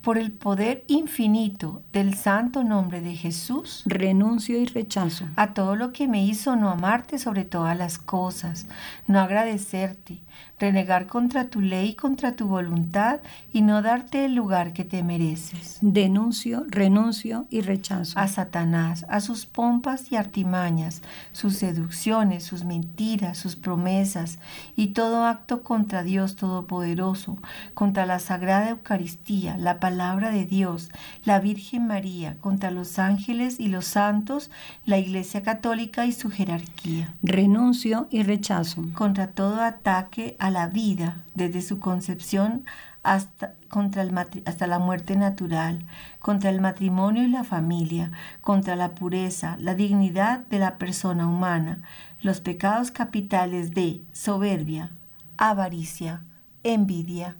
por 0.04 0.18
el 0.18 0.32
poder 0.32 0.84
infinito 0.86 1.82
del 1.90 2.12
santo 2.14 2.62
nombre 2.62 3.00
de 3.00 3.14
Jesús, 3.14 3.82
renuncio 3.86 4.58
y 4.58 4.66
rechazo 4.66 5.26
a 5.34 5.54
todo 5.54 5.76
lo 5.76 5.92
que 5.92 6.06
me 6.06 6.26
hizo 6.26 6.56
no 6.56 6.68
amarte 6.68 7.18
sobre 7.18 7.44
todas 7.44 7.76
las 7.76 7.96
cosas, 7.96 8.66
no 9.06 9.18
agradecerte, 9.18 10.20
renegar 10.58 11.06
contra 11.06 11.48
tu 11.48 11.62
ley, 11.62 11.94
contra 11.94 12.36
tu 12.36 12.48
voluntad 12.48 13.20
y 13.50 13.62
no 13.62 13.80
darte 13.80 14.26
el 14.26 14.34
lugar 14.34 14.74
que 14.74 14.84
te 14.84 15.02
mereces. 15.02 15.78
Denuncio, 15.80 16.64
renuncio 16.68 17.46
y 17.48 17.62
rechazo. 17.62 18.18
A 18.18 18.28
Satanás, 18.28 19.06
a 19.08 19.20
sus 19.20 19.46
pompas 19.46 20.12
y 20.12 20.16
artimañas, 20.16 21.00
sus 21.32 21.56
seducciones, 21.56 22.44
sus 22.44 22.64
mentiras, 22.64 23.38
sus 23.38 23.56
promesas 23.56 24.38
y 24.76 24.88
todo 24.88 25.24
acto 25.24 25.62
contra 25.62 26.02
Dios 26.02 26.36
Todopoderoso, 26.36 27.38
contra 27.72 28.04
la 28.04 28.18
Sagrada 28.18 28.70
Eucaristía, 28.70 29.56
la 29.56 29.80
palabra 29.80 29.93
de 29.94 30.44
Dios, 30.44 30.90
la 31.24 31.38
Virgen 31.38 31.86
María, 31.86 32.36
contra 32.40 32.70
los 32.70 32.98
ángeles 32.98 33.60
y 33.60 33.68
los 33.68 33.84
santos, 33.84 34.50
la 34.84 34.98
Iglesia 34.98 35.42
Católica 35.42 36.04
y 36.04 36.12
su 36.12 36.30
jerarquía. 36.30 37.14
Renuncio 37.22 38.08
y 38.10 38.24
rechazo. 38.24 38.84
Contra 38.94 39.28
todo 39.28 39.62
ataque 39.62 40.36
a 40.40 40.50
la 40.50 40.66
vida 40.66 41.18
desde 41.34 41.62
su 41.62 41.78
concepción 41.78 42.64
hasta, 43.04 43.54
contra 43.68 44.02
el, 44.02 44.16
hasta 44.46 44.66
la 44.66 44.80
muerte 44.80 45.14
natural, 45.14 45.84
contra 46.18 46.50
el 46.50 46.60
matrimonio 46.60 47.22
y 47.22 47.28
la 47.28 47.44
familia, 47.44 48.10
contra 48.40 48.74
la 48.74 48.96
pureza, 48.96 49.56
la 49.60 49.74
dignidad 49.74 50.40
de 50.40 50.58
la 50.58 50.76
persona 50.76 51.28
humana, 51.28 51.82
los 52.20 52.40
pecados 52.40 52.90
capitales 52.90 53.74
de 53.74 54.00
soberbia, 54.12 54.90
avaricia, 55.36 56.22
envidia, 56.64 57.36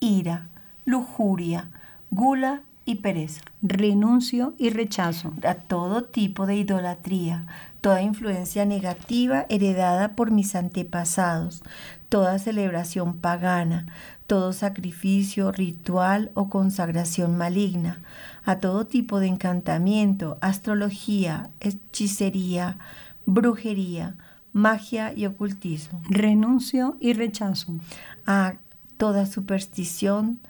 ira, 0.00 0.48
lujuria, 0.84 1.68
gula 2.12 2.62
y 2.84 2.96
pereza. 2.96 3.40
Renuncio 3.62 4.54
y 4.58 4.70
rechazo. 4.70 5.32
A 5.44 5.54
todo 5.54 6.04
tipo 6.04 6.46
de 6.46 6.56
idolatría, 6.56 7.46
toda 7.80 8.02
influencia 8.02 8.64
negativa 8.66 9.46
heredada 9.48 10.14
por 10.14 10.30
mis 10.30 10.54
antepasados, 10.54 11.62
toda 12.08 12.38
celebración 12.38 13.16
pagana, 13.16 13.86
todo 14.26 14.52
sacrificio, 14.52 15.52
ritual 15.52 16.30
o 16.34 16.50
consagración 16.50 17.36
maligna, 17.36 18.02
a 18.44 18.56
todo 18.60 18.86
tipo 18.86 19.18
de 19.18 19.28
encantamiento, 19.28 20.36
astrología, 20.42 21.48
hechicería, 21.60 22.76
brujería, 23.24 24.16
magia 24.52 25.14
y 25.16 25.24
ocultismo. 25.24 26.02
Renuncio 26.10 26.96
y 27.00 27.14
rechazo. 27.14 27.74
A 28.26 28.56
toda 28.98 29.24
superstición, 29.24 30.40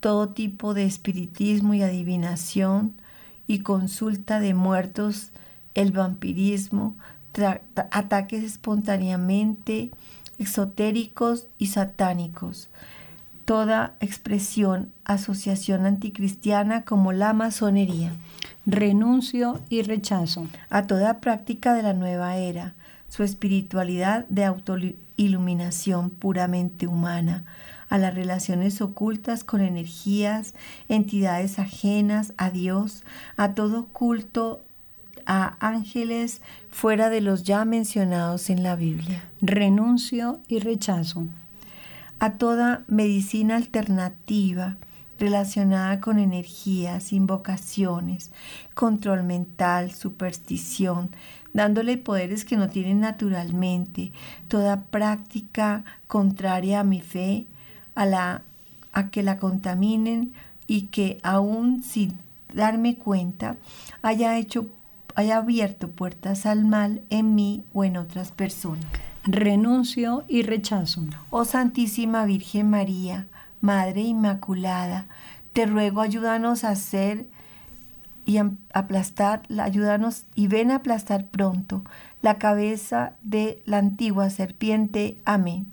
todo 0.00 0.30
tipo 0.30 0.74
de 0.74 0.84
espiritismo 0.84 1.74
y 1.74 1.82
adivinación 1.82 2.94
y 3.46 3.60
consulta 3.60 4.40
de 4.40 4.54
muertos, 4.54 5.30
el 5.74 5.92
vampirismo, 5.92 6.94
ataques 7.90 8.44
espontáneamente 8.44 9.90
exotéricos 10.38 11.46
y 11.58 11.66
satánicos, 11.66 12.68
toda 13.44 13.94
expresión, 14.00 14.90
asociación 15.04 15.86
anticristiana 15.86 16.84
como 16.84 17.12
la 17.12 17.32
masonería. 17.32 18.12
Renuncio 18.66 19.60
y 19.68 19.82
rechazo 19.82 20.46
a 20.68 20.86
toda 20.86 21.20
práctica 21.20 21.74
de 21.74 21.82
la 21.82 21.94
nueva 21.94 22.36
era, 22.36 22.74
su 23.08 23.22
espiritualidad 23.22 24.26
de 24.28 24.44
autoiluminación 24.44 26.10
puramente 26.10 26.86
humana, 26.86 27.44
a 27.88 27.98
las 27.98 28.14
relaciones 28.14 28.80
ocultas 28.80 29.44
con 29.44 29.60
energías, 29.60 30.54
entidades 30.88 31.58
ajenas 31.58 32.32
a 32.36 32.50
Dios, 32.50 33.04
a 33.36 33.54
todo 33.54 33.86
culto 33.86 34.62
a 35.26 35.56
ángeles 35.60 36.40
fuera 36.70 37.10
de 37.10 37.20
los 37.20 37.42
ya 37.42 37.64
mencionados 37.64 38.50
en 38.50 38.62
la 38.62 38.76
Biblia. 38.76 39.24
Renuncio 39.40 40.40
y 40.48 40.58
rechazo. 40.58 41.26
A 42.18 42.32
toda 42.32 42.82
medicina 42.88 43.56
alternativa 43.56 44.76
relacionada 45.18 46.00
con 46.00 46.18
energías, 46.18 47.12
invocaciones, 47.12 48.30
control 48.74 49.24
mental, 49.24 49.90
superstición, 49.90 51.10
dándole 51.52 51.98
poderes 51.98 52.44
que 52.44 52.56
no 52.56 52.68
tienen 52.68 53.00
naturalmente, 53.00 54.12
toda 54.48 54.82
práctica 54.84 55.84
contraria 56.06 56.80
a 56.80 56.84
mi 56.84 57.00
fe, 57.00 57.46
a, 57.98 58.06
la, 58.06 58.42
a 58.92 59.10
que 59.10 59.24
la 59.24 59.38
contaminen 59.38 60.32
y 60.68 60.82
que 60.82 61.18
aún 61.24 61.82
sin 61.82 62.16
darme 62.54 62.96
cuenta 62.96 63.56
haya 64.02 64.38
hecho 64.38 64.66
haya 65.16 65.38
abierto 65.38 65.90
puertas 65.90 66.46
al 66.46 66.64
mal 66.64 67.02
en 67.10 67.34
mí 67.34 67.64
o 67.74 67.82
en 67.82 67.96
otras 67.96 68.30
personas. 68.30 68.86
Renuncio 69.24 70.22
y 70.28 70.42
rechazo. 70.42 71.02
Oh 71.30 71.44
Santísima 71.44 72.24
Virgen 72.24 72.70
María, 72.70 73.26
Madre 73.60 74.02
Inmaculada, 74.02 75.06
te 75.52 75.66
ruego 75.66 76.02
ayúdanos 76.02 76.62
a 76.62 76.70
hacer 76.70 77.26
y 78.26 78.38
aplastar, 78.72 79.42
ayúdanos 79.60 80.22
y 80.36 80.46
ven 80.46 80.70
a 80.70 80.76
aplastar 80.76 81.26
pronto 81.26 81.82
la 82.22 82.38
cabeza 82.38 83.14
de 83.24 83.60
la 83.66 83.78
antigua 83.78 84.30
serpiente. 84.30 85.16
Amén. 85.24 85.66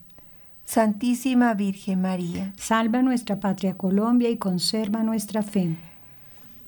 Santísima 0.65 1.53
Virgen 1.53 2.01
María, 2.01 2.51
salva 2.57 3.03
nuestra 3.03 3.39
patria 3.39 3.75
Colombia 3.75 4.29
y 4.29 4.37
conserva 4.37 5.03
nuestra 5.03 5.43
fe. 5.43 5.77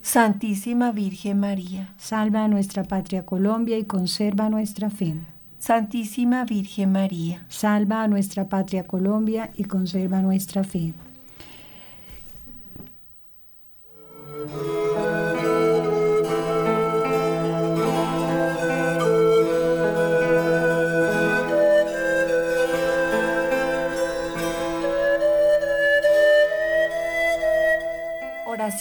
Santísima 0.04 0.92
Virgen 0.92 1.40
María, 1.40 1.94
salva 1.98 2.44
a 2.44 2.48
nuestra 2.48 2.84
patria 2.84 3.26
Colombia 3.26 3.78
y 3.78 3.86
conserva 3.86 4.50
nuestra 4.50 4.92
fe. 4.92 5.16
Santísima 5.60 6.46
Virgen 6.46 6.92
María, 6.92 7.44
salva 7.50 8.04
a 8.04 8.08
nuestra 8.08 8.48
patria 8.48 8.86
Colombia 8.86 9.50
y 9.56 9.64
conserva 9.64 10.22
nuestra 10.22 10.64
fe. 10.64 10.94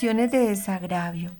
De 0.02 0.28
desagravio. 0.28 1.30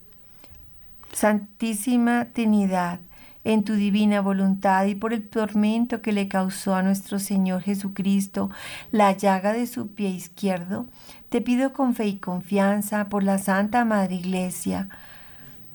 Santísima 1.13 2.29
Trinidad, 2.33 3.01
en 3.45 3.65
tu 3.65 3.75
divina 3.75 4.23
voluntad 4.23 4.87
y 4.87 4.95
por 4.95 5.13
el 5.13 5.29
tormento 5.29 6.01
que 6.01 6.13
le 6.13 6.27
causó 6.27 6.75
a 6.75 6.83
nuestro 6.83 7.19
Señor 7.19 7.61
Jesucristo 7.61 8.49
la 8.93 9.13
llaga 9.13 9.53
de 9.53 9.67
su 9.67 9.89
pie 9.89 10.09
izquierdo, 10.09 10.87
te 11.29 11.43
pido 11.43 11.75
con 11.75 11.95
fe 11.95 12.07
y 12.07 12.17
confianza 12.17 13.11
por 13.11 13.23
la 13.23 13.37
Santa 13.37 13.85
Madre 13.85 14.15
Iglesia, 14.15 14.89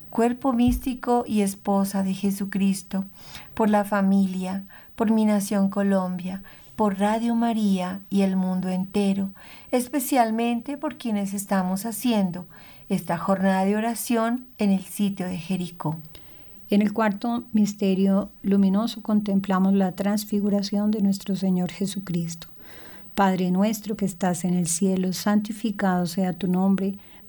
cuerpo 0.10 0.52
místico 0.52 1.24
y 1.28 1.42
esposa 1.42 2.02
de 2.02 2.16
Jesucristo, 2.16 3.06
por 3.54 3.70
la 3.70 3.86
familia, 3.86 4.64
por 4.96 5.12
mi 5.12 5.26
nación 5.26 5.70
Colombia, 5.70 6.42
por 6.76 7.00
Radio 7.00 7.36
María 7.36 8.02
y 8.10 8.22
el 8.22 8.36
mundo 8.36 8.70
entero, 8.70 9.32
especialmente 9.72 10.78
por 10.78 10.98
quienes 10.98 11.34
estamos 11.34 11.86
haciendo 11.86 12.48
esta 12.90 13.18
jornada 13.18 13.66
de 13.66 13.76
oración 13.76 14.48
en 14.58 14.72
el 14.72 14.84
sitio 14.84 15.28
de 15.28 15.38
Jericó. 15.38 15.98
En 16.70 16.82
el 16.82 16.94
cuarto 16.94 17.44
misterio 17.52 18.30
luminoso 18.44 19.02
contemplamos 19.02 19.74
la 19.74 19.92
transfiguración 19.92 20.92
de 20.92 21.02
nuestro 21.02 21.36
Señor 21.36 21.72
Jesucristo. 21.72 22.48
Padre 23.14 23.52
nuestro 23.52 23.98
que 23.98 24.06
estás 24.06 24.46
en 24.46 24.54
el 24.54 24.68
cielo, 24.68 25.12
santificado 25.12 26.06
sea 26.06 26.34
tu 26.34 26.48
nombre 26.48 26.98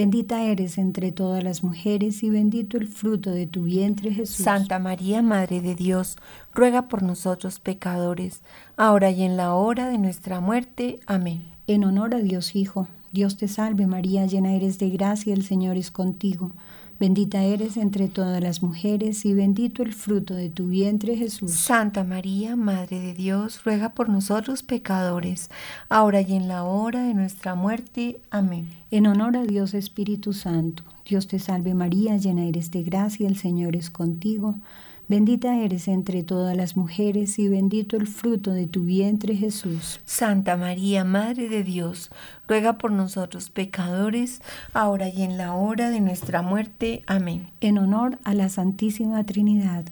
Bendita 0.00 0.44
eres 0.44 0.78
entre 0.78 1.12
todas 1.12 1.44
las 1.44 1.62
mujeres 1.62 2.22
y 2.22 2.30
bendito 2.30 2.78
el 2.78 2.88
fruto 2.88 3.32
de 3.32 3.46
tu 3.46 3.64
vientre 3.64 4.10
Jesús. 4.10 4.42
Santa 4.42 4.78
María, 4.78 5.20
Madre 5.20 5.60
de 5.60 5.74
Dios, 5.74 6.16
ruega 6.54 6.88
por 6.88 7.02
nosotros 7.02 7.60
pecadores, 7.60 8.40
ahora 8.78 9.10
y 9.10 9.24
en 9.24 9.36
la 9.36 9.52
hora 9.52 9.90
de 9.90 9.98
nuestra 9.98 10.40
muerte. 10.40 11.00
Amén. 11.04 11.44
En 11.66 11.84
honor 11.84 12.14
a 12.14 12.20
Dios 12.20 12.56
Hijo, 12.56 12.88
Dios 13.12 13.36
te 13.36 13.46
salve 13.46 13.86
María, 13.86 14.24
llena 14.24 14.54
eres 14.54 14.78
de 14.78 14.88
gracia, 14.88 15.34
el 15.34 15.44
Señor 15.44 15.76
es 15.76 15.90
contigo. 15.90 16.52
Bendita 17.00 17.42
eres 17.42 17.78
entre 17.78 18.08
todas 18.08 18.42
las 18.42 18.62
mujeres 18.62 19.24
y 19.24 19.32
bendito 19.32 19.82
el 19.82 19.94
fruto 19.94 20.34
de 20.34 20.50
tu 20.50 20.68
vientre 20.68 21.16
Jesús. 21.16 21.52
Santa 21.52 22.04
María, 22.04 22.56
Madre 22.56 23.00
de 23.00 23.14
Dios, 23.14 23.64
ruega 23.64 23.94
por 23.94 24.10
nosotros 24.10 24.62
pecadores, 24.62 25.48
ahora 25.88 26.20
y 26.20 26.34
en 26.34 26.46
la 26.46 26.64
hora 26.64 27.02
de 27.04 27.14
nuestra 27.14 27.54
muerte. 27.54 28.20
Amén. 28.28 28.68
En 28.90 29.06
honor 29.06 29.38
a 29.38 29.44
Dios 29.44 29.72
Espíritu 29.72 30.34
Santo, 30.34 30.82
Dios 31.08 31.26
te 31.26 31.38
salve 31.38 31.72
María, 31.72 32.18
llena 32.18 32.44
eres 32.44 32.70
de 32.70 32.82
gracia, 32.82 33.26
el 33.26 33.38
Señor 33.38 33.76
es 33.76 33.88
contigo. 33.88 34.56
Bendita 35.10 35.56
eres 35.56 35.88
entre 35.88 36.22
todas 36.22 36.56
las 36.56 36.76
mujeres 36.76 37.40
y 37.40 37.48
bendito 37.48 37.96
el 37.96 38.06
fruto 38.06 38.52
de 38.52 38.68
tu 38.68 38.84
vientre 38.84 39.34
Jesús. 39.34 40.00
Santa 40.04 40.56
María, 40.56 41.02
Madre 41.02 41.48
de 41.48 41.64
Dios, 41.64 42.12
ruega 42.46 42.78
por 42.78 42.92
nosotros 42.92 43.50
pecadores, 43.50 44.40
ahora 44.72 45.08
y 45.08 45.22
en 45.22 45.36
la 45.36 45.54
hora 45.54 45.90
de 45.90 45.98
nuestra 45.98 46.42
muerte. 46.42 47.02
Amén. 47.08 47.50
En 47.60 47.78
honor 47.78 48.20
a 48.22 48.34
la 48.34 48.48
Santísima 48.48 49.24
Trinidad. 49.24 49.84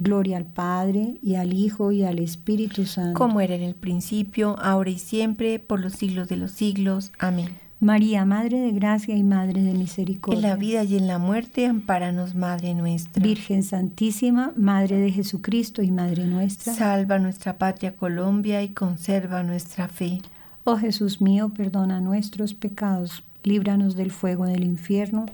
Gloria 0.00 0.36
al 0.36 0.44
Padre 0.44 1.16
y 1.22 1.36
al 1.36 1.54
Hijo 1.54 1.90
y 1.90 2.04
al 2.04 2.18
Espíritu 2.18 2.84
Santo. 2.84 3.18
Como 3.18 3.40
era 3.40 3.54
en 3.54 3.62
el 3.62 3.74
principio, 3.74 4.54
ahora 4.60 4.90
y 4.90 4.98
siempre, 4.98 5.60
por 5.60 5.80
los 5.80 5.94
siglos 5.94 6.28
de 6.28 6.36
los 6.36 6.52
siglos. 6.52 7.10
Amén. 7.18 7.67
María, 7.80 8.24
Madre 8.24 8.58
de 8.58 8.72
Gracia 8.72 9.16
y 9.16 9.22
Madre 9.22 9.62
de 9.62 9.72
Misericordia. 9.72 10.36
En 10.36 10.42
la 10.42 10.56
vida 10.56 10.82
y 10.82 10.96
en 10.96 11.06
la 11.06 11.18
muerte, 11.18 11.66
ampáranos, 11.66 12.34
Madre 12.34 12.74
nuestra. 12.74 13.22
Virgen 13.22 13.62
Santísima, 13.62 14.52
Madre 14.56 14.96
de 14.96 15.12
Jesucristo 15.12 15.82
y 15.82 15.92
Madre 15.92 16.24
nuestra. 16.26 16.74
Salva 16.74 17.20
nuestra 17.20 17.56
patria 17.56 17.94
Colombia 17.94 18.64
y 18.64 18.70
conserva 18.70 19.44
nuestra 19.44 19.86
fe. 19.86 20.20
Oh 20.64 20.76
Jesús 20.76 21.20
mío, 21.20 21.50
perdona 21.56 22.00
nuestros 22.00 22.52
pecados, 22.52 23.22
líbranos 23.44 23.94
del 23.94 24.10
fuego 24.10 24.44
del 24.46 24.64
infierno, 24.64 25.26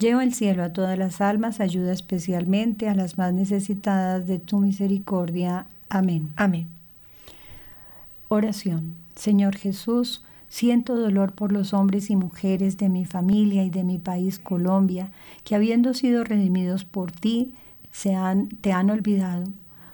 lleva 0.00 0.22
al 0.22 0.34
cielo 0.34 0.64
a 0.64 0.72
todas 0.72 0.98
las 0.98 1.20
almas, 1.20 1.60
ayuda 1.60 1.92
especialmente 1.92 2.88
a 2.88 2.96
las 2.96 3.16
más 3.16 3.32
necesitadas 3.32 4.26
de 4.26 4.40
tu 4.40 4.58
misericordia. 4.58 5.66
Amén. 5.88 6.30
Amén. 6.34 6.66
Oración. 8.28 8.96
Señor 9.14 9.56
Jesús, 9.56 10.24
siento 10.52 10.96
dolor 10.96 11.32
por 11.32 11.50
los 11.50 11.72
hombres 11.72 12.10
y 12.10 12.14
mujeres 12.14 12.76
de 12.76 12.90
mi 12.90 13.06
familia 13.06 13.64
y 13.64 13.70
de 13.70 13.84
mi 13.84 13.96
país 13.96 14.38
Colombia, 14.38 15.10
que 15.44 15.54
habiendo 15.54 15.94
sido 15.94 16.24
redimidos 16.24 16.84
por 16.84 17.10
ti, 17.10 17.54
se 17.90 18.14
han, 18.14 18.48
te 18.48 18.70
han 18.70 18.90
olvidado, 18.90 19.44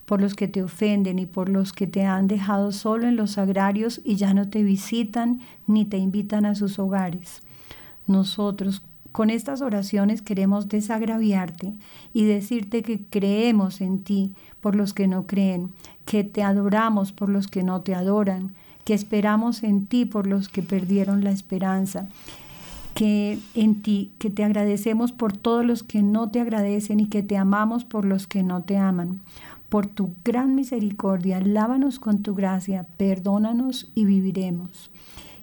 por 0.05 0.21
los 0.21 0.35
que 0.35 0.49
te 0.49 0.65
ofenden 0.65 1.21
y 1.21 1.27
por 1.27 1.49
los 1.49 1.73
que 1.73 1.87
te 1.87 2.05
han 2.05 2.27
dejado 2.27 2.73
solo 2.73 3.07
en 3.07 3.15
los 3.15 3.39
agrarios 3.39 4.01
y 4.05 4.17
ya 4.17 4.35
no 4.35 4.49
te 4.49 4.65
visitan 4.65 5.39
ni 5.69 5.85
te 5.85 5.99
invitan 5.99 6.45
a 6.45 6.57
sus 6.57 6.81
hogares. 6.81 7.43
Nosotros, 8.09 8.83
con 9.13 9.31
estas 9.31 9.63
oraciones 9.63 10.23
queremos 10.23 10.69
desagraviarte 10.69 11.75
y 12.13 12.25
decirte 12.25 12.83
que 12.83 13.01
creemos 13.09 13.81
en 13.81 14.03
ti 14.03 14.35
por 14.61 14.75
los 14.75 14.93
que 14.93 15.07
no 15.07 15.25
creen, 15.25 15.71
que 16.05 16.25
te 16.25 16.43
adoramos 16.43 17.13
por 17.13 17.29
los 17.29 17.47
que 17.47 17.63
no 17.63 17.83
te 17.83 17.95
adoran, 17.95 18.57
que 18.89 18.95
esperamos 18.95 19.65
en 19.65 19.85
ti 19.85 20.07
por 20.07 20.27
los 20.27 20.49
que 20.49 20.63
perdieron 20.63 21.23
la 21.23 21.31
esperanza, 21.31 22.09
que 22.95 23.39
en 23.55 23.83
ti, 23.83 24.13
que 24.19 24.31
te 24.31 24.45
agradecemos 24.45 25.13
por 25.13 25.37
todos 25.37 25.63
los 25.63 25.83
que 25.83 26.03
no 26.03 26.31
te 26.31 26.41
agradecen 26.41 26.99
y 26.99 27.09
que 27.09 27.23
te 27.23 27.37
amamos 27.37 27.85
por 27.85 28.07
los 28.07 28.27
que 28.27 28.43
no 28.43 28.63
te 28.63 28.79
aman. 28.79 29.21
Por 29.69 29.89
tu 29.89 30.15
gran 30.25 30.55
misericordia, 30.55 31.39
lávanos 31.39 31.99
con 31.99 32.23
tu 32.23 32.35
gracia, 32.35 32.87
perdónanos 32.97 33.93
y 33.95 34.07
viviremos. 34.07 34.91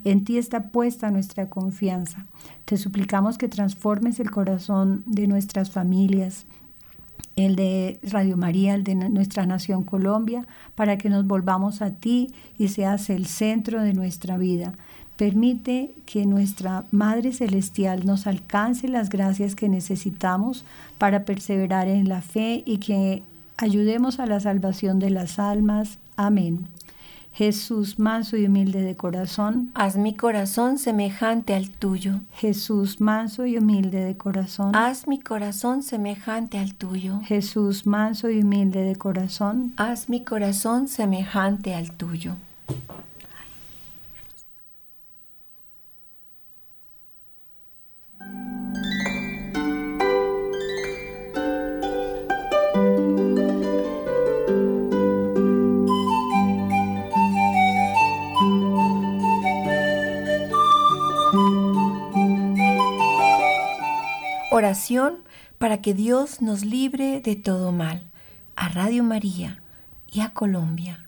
En 0.04 0.24
ti 0.24 0.40
está 0.40 0.70
puesta 0.70 1.12
nuestra 1.12 1.48
confianza. 1.48 2.26
Te 2.66 2.78
suplicamos 2.78 3.38
que 3.38 3.48
transformes 3.48 4.20
el 4.20 4.32
corazón 4.32 5.04
de 5.06 5.28
nuestras 5.28 5.70
familias, 5.70 6.48
el 7.36 7.56
de 7.56 8.00
Radio 8.04 8.38
María, 8.38 8.76
el 8.76 8.84
de 8.84 8.96
nuestra 8.96 9.46
nación 9.46 9.84
Colombia, 9.84 10.46
para 10.76 10.98
que 10.98 11.10
nos 11.10 11.26
volvamos 11.28 11.82
a 11.82 11.92
ti 11.92 12.34
y 12.58 12.70
seas 12.70 13.10
el 13.10 13.26
centro 13.26 13.82
de 13.82 13.94
nuestra 13.94 14.38
vida. 14.38 14.74
Permite 15.18 15.92
que 16.06 16.26
nuestra 16.26 16.84
Madre 16.92 17.32
Celestial 17.32 18.06
nos 18.06 18.28
alcance 18.28 18.88
las 18.88 19.10
gracias 19.10 19.56
que 19.56 19.70
necesitamos 19.70 20.66
para 20.98 21.24
perseverar 21.24 21.88
en 21.88 22.10
la 22.10 22.22
fe 22.22 22.64
y 22.66 22.78
que 22.78 23.24
ayudemos 23.58 24.20
a 24.20 24.26
la 24.26 24.40
salvación 24.40 25.00
de 25.00 25.10
las 25.10 25.40
almas. 25.40 26.00
Amén. 26.18 26.68
Jesús 27.36 28.00
manso 28.00 28.38
y 28.38 28.46
humilde 28.46 28.82
de 28.82 28.96
corazón, 28.96 29.70
haz 29.74 29.98
mi 29.98 30.16
corazón 30.16 30.78
semejante 30.78 31.54
al 31.54 31.70
tuyo. 31.70 32.22
Jesús 32.32 33.02
manso 33.02 33.46
y 33.46 33.58
humilde 33.58 34.06
de 34.06 34.16
corazón, 34.16 34.74
haz 34.74 35.06
mi 35.06 35.20
corazón 35.20 35.84
semejante 35.84 36.58
al 36.58 36.76
tuyo. 36.76 37.20
Jesús 37.26 37.86
manso 37.86 38.30
y 38.30 38.40
humilde 38.42 38.84
de 38.84 38.96
corazón, 38.96 39.74
haz 39.76 40.08
mi 40.08 40.24
corazón 40.24 40.88
semejante 40.88 41.76
al 41.76 41.92
tuyo. 41.92 42.38
Para 65.58 65.82
que 65.82 65.96
Dios 65.96 66.44
nos 66.44 66.64
libre 66.64 67.20
de 67.20 67.36
todo 67.36 67.72
mal. 67.72 68.04
A 68.56 68.70
Radio 68.70 69.04
María 69.04 69.64
y 70.12 70.20
a 70.20 70.32
Colombia. 70.32 71.04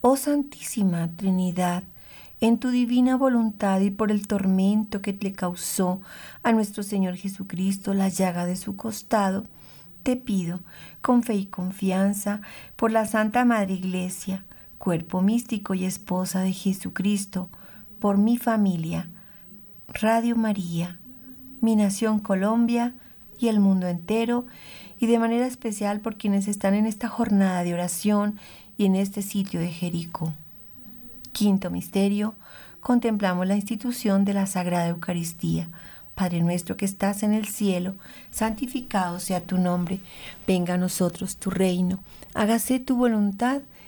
Oh 0.00 0.16
Santísima 0.16 1.08
Trinidad, 1.14 1.84
en 2.40 2.58
tu 2.58 2.70
divina 2.70 3.16
voluntad 3.16 3.80
y 3.82 3.90
por 3.90 4.10
el 4.10 4.26
tormento 4.26 5.00
que 5.00 5.16
le 5.20 5.32
causó 5.32 6.00
a 6.42 6.50
nuestro 6.50 6.82
Señor 6.82 7.14
Jesucristo 7.14 7.94
la 7.94 8.08
llaga 8.08 8.46
de 8.46 8.56
su 8.56 8.74
costado, 8.74 9.44
te 10.02 10.16
pido, 10.16 10.58
con 11.00 11.22
fe 11.22 11.34
y 11.34 11.46
confianza, 11.46 12.40
por 12.74 12.90
la 12.90 13.06
Santa 13.06 13.44
Madre 13.44 13.74
Iglesia, 13.74 14.44
cuerpo 14.78 15.22
místico 15.22 15.74
y 15.74 15.84
esposa 15.84 16.40
de 16.40 16.52
Jesucristo, 16.52 17.48
por 18.00 18.18
mi 18.18 18.38
familia, 18.38 19.06
Radio 19.86 20.34
María, 20.34 20.98
mi 21.60 21.76
nación 21.76 22.18
Colombia 22.18 22.92
y 23.44 23.48
el 23.48 23.60
mundo 23.60 23.86
entero, 23.88 24.46
y 24.98 25.06
de 25.06 25.18
manera 25.18 25.46
especial 25.46 26.00
por 26.00 26.16
quienes 26.16 26.48
están 26.48 26.72
en 26.72 26.86
esta 26.86 27.08
jornada 27.08 27.62
de 27.62 27.74
oración 27.74 28.38
y 28.78 28.86
en 28.86 28.96
este 28.96 29.20
sitio 29.20 29.60
de 29.60 29.68
Jericó. 29.68 30.32
Quinto 31.32 31.70
misterio, 31.70 32.34
contemplamos 32.80 33.46
la 33.46 33.56
institución 33.56 34.24
de 34.24 34.32
la 34.32 34.46
Sagrada 34.46 34.88
Eucaristía. 34.88 35.68
Padre 36.14 36.40
nuestro 36.40 36.78
que 36.78 36.86
estás 36.86 37.22
en 37.22 37.34
el 37.34 37.46
cielo, 37.46 37.94
santificado 38.30 39.20
sea 39.20 39.42
tu 39.42 39.58
nombre, 39.58 40.00
venga 40.46 40.74
a 40.74 40.78
nosotros 40.78 41.36
tu 41.36 41.50
reino, 41.50 41.98
hágase 42.32 42.80
tu 42.80 42.96
voluntad 42.96 43.60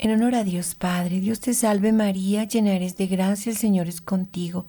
En 0.00 0.12
honor 0.12 0.36
a 0.36 0.44
Dios 0.44 0.76
Padre, 0.76 1.18
Dios 1.18 1.40
te 1.40 1.54
salve 1.54 1.90
María, 1.90 2.44
llena 2.44 2.72
eres 2.72 2.96
de 2.96 3.08
gracia, 3.08 3.50
el 3.50 3.56
Señor 3.56 3.88
es 3.88 4.00
contigo. 4.00 4.64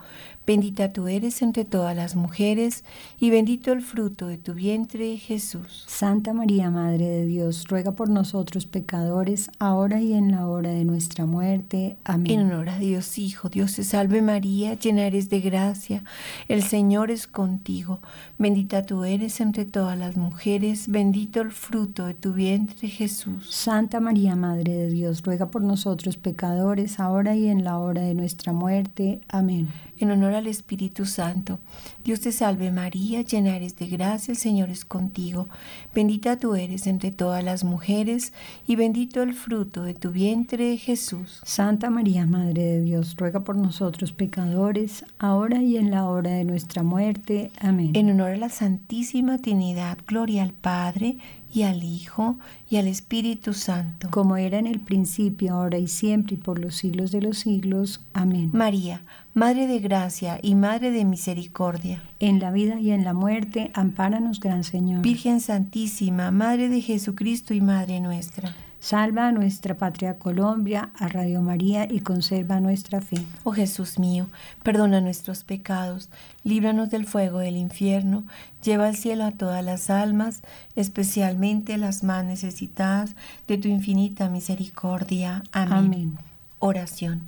Bendita 0.47 0.91
tú 0.91 1.07
eres 1.07 1.43
entre 1.43 1.63
todas 1.63 1.95
las 1.95 2.15
mujeres, 2.15 2.83
y 3.19 3.29
bendito 3.29 3.71
el 3.71 3.83
fruto 3.83 4.25
de 4.25 4.39
tu 4.39 4.55
vientre, 4.55 5.15
Jesús. 5.17 5.85
Santa 5.87 6.33
María, 6.33 6.71
Madre 6.71 7.05
de 7.05 7.25
Dios, 7.27 7.67
ruega 7.67 7.91
por 7.91 8.09
nosotros 8.09 8.65
pecadores, 8.65 9.51
ahora 9.59 10.01
y 10.01 10.13
en 10.13 10.31
la 10.31 10.47
hora 10.47 10.71
de 10.71 10.85
nuestra 10.85 11.27
muerte. 11.27 11.97
Amén. 12.03 12.31
En 12.31 12.51
honor 12.51 12.69
a 12.69 12.79
Dios 12.79 13.19
Hijo, 13.19 13.49
Dios 13.49 13.75
te 13.75 13.83
salve 13.83 14.23
María, 14.23 14.73
llena 14.73 15.05
eres 15.05 15.29
de 15.29 15.41
gracia, 15.41 16.03
el 16.47 16.63
Señor 16.63 17.11
es 17.11 17.27
contigo. 17.27 17.99
Bendita 18.39 18.87
tú 18.87 19.03
eres 19.03 19.41
entre 19.41 19.65
todas 19.65 19.99
las 19.99 20.17
mujeres, 20.17 20.87
bendito 20.87 21.41
el 21.41 21.51
fruto 21.51 22.07
de 22.07 22.15
tu 22.15 22.33
vientre, 22.33 22.87
Jesús. 22.87 23.53
Santa 23.53 23.99
María, 23.99 24.35
Madre 24.35 24.73
de 24.73 24.89
Dios, 25.19 25.23
ruega 25.23 25.51
por 25.51 25.61
nosotros 25.61 26.17
pecadores, 26.17 26.99
ahora 26.99 27.35
y 27.35 27.47
en 27.47 27.63
la 27.63 27.77
hora 27.79 28.01
de 28.01 28.13
nuestra 28.13 28.53
muerte. 28.53 29.21
Amén 29.27 29.67
en 29.99 30.11
honor 30.11 30.33
al 30.33 30.47
Espíritu 30.47 31.05
Santo. 31.05 31.59
Dios 32.03 32.21
te 32.21 32.31
salve 32.31 32.71
María, 32.71 33.21
llena 33.21 33.55
eres 33.55 33.75
de 33.75 33.87
gracia, 33.87 34.31
el 34.31 34.37
Señor 34.37 34.69
es 34.69 34.85
contigo. 34.85 35.47
Bendita 35.93 36.37
tú 36.37 36.55
eres 36.55 36.87
entre 36.87 37.11
todas 37.11 37.43
las 37.43 37.63
mujeres, 37.63 38.33
y 38.65 38.75
bendito 38.75 39.21
el 39.21 39.33
fruto 39.33 39.83
de 39.83 39.93
tu 39.93 40.11
vientre, 40.11 40.77
Jesús. 40.77 41.41
Santa 41.43 41.89
María, 41.89 42.25
Madre 42.25 42.63
de 42.63 42.81
Dios, 42.81 43.15
ruega 43.17 43.43
por 43.43 43.57
nosotros 43.57 44.13
pecadores, 44.13 45.05
ahora 45.19 45.61
y 45.61 45.77
en 45.77 45.91
la 45.91 46.05
hora 46.05 46.31
de 46.31 46.45
nuestra 46.45 46.83
muerte. 46.83 47.51
Amén. 47.59 47.91
En 47.93 48.09
honor 48.09 48.31
a 48.31 48.37
la 48.37 48.49
Santísima 48.49 49.37
Trinidad, 49.37 49.97
gloria 50.07 50.43
al 50.43 50.53
Padre, 50.53 51.17
y 51.51 51.63
al 51.63 51.83
Hijo, 51.83 52.37
y 52.69 52.77
al 52.77 52.87
Espíritu 52.87 53.53
Santo. 53.53 54.09
Como 54.11 54.37
era 54.37 54.59
en 54.59 54.67
el 54.67 54.79
principio, 54.79 55.53
ahora 55.53 55.77
y 55.77 55.87
siempre, 55.87 56.35
y 56.35 56.37
por 56.37 56.59
los 56.59 56.75
siglos 56.75 57.11
de 57.11 57.21
los 57.21 57.39
siglos. 57.39 58.01
Amén. 58.13 58.51
María, 58.53 59.03
Madre 59.33 59.67
de 59.67 59.79
gracia 59.79 60.39
y 60.41 60.55
Madre 60.55 60.91
de 60.91 61.05
misericordia. 61.05 62.03
En 62.19 62.39
la 62.39 62.51
vida 62.51 62.79
y 62.79 62.91
en 62.91 63.03
la 63.03 63.13
muerte, 63.13 63.71
ampáranos, 63.73 64.39
Gran 64.39 64.63
Señor. 64.63 65.01
Virgen 65.01 65.39
Santísima, 65.39 66.31
Madre 66.31 66.69
de 66.69 66.81
Jesucristo 66.81 67.53
y 67.53 67.61
Madre 67.61 67.99
nuestra. 67.99 68.55
Salva 68.79 69.27
a 69.27 69.31
nuestra 69.31 69.75
patria 69.75 70.17
Colombia, 70.17 70.89
a 70.95 71.07
Radio 71.07 71.41
María 71.41 71.87
y 71.89 71.99
conserva 71.99 72.59
nuestra 72.59 73.01
fe. 73.01 73.17
Oh 73.43 73.51
Jesús 73.51 73.99
mío, 73.99 74.27
perdona 74.63 75.01
nuestros 75.01 75.43
pecados, 75.43 76.09
líbranos 76.43 76.89
del 76.89 77.05
fuego 77.05 77.39
del 77.39 77.57
infierno, 77.57 78.23
lleva 78.63 78.87
al 78.87 78.95
cielo 78.95 79.25
a 79.25 79.31
todas 79.31 79.63
las 79.63 79.89
almas, 79.89 80.41
especialmente 80.75 81.77
las 81.77 82.03
más 82.03 82.23
necesitadas 82.23 83.15
de 83.47 83.57
tu 83.57 83.67
infinita 83.67 84.29
misericordia. 84.29 85.43
Amén. 85.51 85.73
Amén. 85.73 86.17
Oración. 86.59 87.23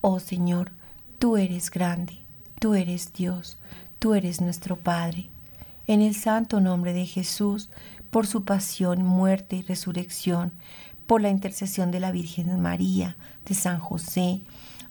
Oh 0.00 0.18
Señor, 0.18 0.72
Tú 1.20 1.36
eres 1.36 1.70
grande, 1.70 2.14
tú 2.60 2.72
eres 2.72 3.12
Dios, 3.12 3.58
tú 3.98 4.14
eres 4.14 4.40
nuestro 4.40 4.76
Padre. 4.76 5.28
En 5.86 6.00
el 6.00 6.14
santo 6.14 6.62
nombre 6.62 6.94
de 6.94 7.04
Jesús, 7.04 7.68
por 8.10 8.26
su 8.26 8.44
pasión, 8.44 9.04
muerte 9.04 9.56
y 9.56 9.62
resurrección, 9.62 10.52
por 11.06 11.20
la 11.20 11.30
intercesión 11.30 11.90
de 11.90 12.00
la 12.00 12.12
Virgen 12.12 12.60
María, 12.60 13.16
de 13.46 13.54
San 13.54 13.78
José, 13.78 14.40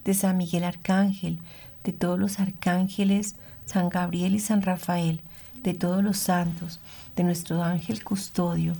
de 0.04 0.14
San 0.14 0.38
Miguel 0.38 0.64
Arcángel, 0.64 1.40
de 1.84 1.94
todos 1.94 2.20
los 2.20 2.40
arcángeles, 2.40 3.36
San 3.66 3.90
Gabriel 3.90 4.36
y 4.36 4.40
San 4.40 4.62
Rafael, 4.62 5.22
de 5.64 5.74
todos 5.74 6.04
los 6.04 6.18
santos, 6.18 6.80
de 7.16 7.24
nuestro 7.24 7.64
ángel 7.64 8.04
custodio, 8.04 8.74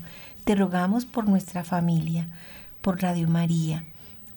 te 0.46 0.56
rogamos 0.56 1.06
por 1.06 1.28
nuestra 1.28 1.64
familia, 1.64 2.28
por 2.82 3.02
Radio 3.02 3.28
María, 3.28 3.84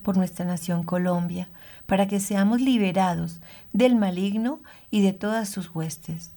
por 0.03 0.17
nuestra 0.17 0.45
nación 0.45 0.83
Colombia, 0.83 1.49
para 1.87 2.07
que 2.07 2.21
seamos 2.21 2.61
liberados 2.61 3.41
del 3.73 3.97
maligno 3.97 4.61
y 4.91 5.03
de 5.03 5.13
todas 5.13 5.49
sus 5.49 5.75
huestes, 5.75 6.31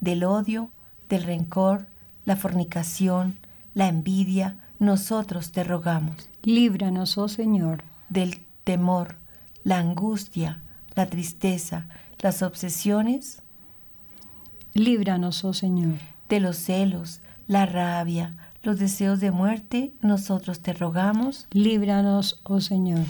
del 0.00 0.24
odio, 0.24 0.70
del 1.08 1.22
rencor, 1.22 1.86
la 2.24 2.36
fornicación, 2.36 3.36
la 3.74 3.88
envidia, 3.88 4.56
nosotros 4.78 5.52
te 5.52 5.64
rogamos. 5.64 6.28
Líbranos, 6.42 7.18
oh 7.18 7.28
Señor, 7.28 7.84
del 8.08 8.40
temor, 8.64 9.16
la 9.64 9.78
angustia, 9.78 10.60
la 10.94 11.06
tristeza, 11.06 11.86
las 12.18 12.42
obsesiones. 12.42 13.42
Líbranos, 14.74 15.44
oh 15.44 15.54
Señor, 15.54 15.98
de 16.28 16.40
los 16.40 16.56
celos, 16.56 17.20
la 17.46 17.66
rabia, 17.66 18.34
los 18.62 18.78
deseos 18.78 19.20
de 19.20 19.30
muerte, 19.30 19.92
nosotros 20.00 20.60
te 20.60 20.72
rogamos. 20.72 21.46
Líbranos, 21.50 22.40
oh 22.44 22.60
Señor, 22.60 23.04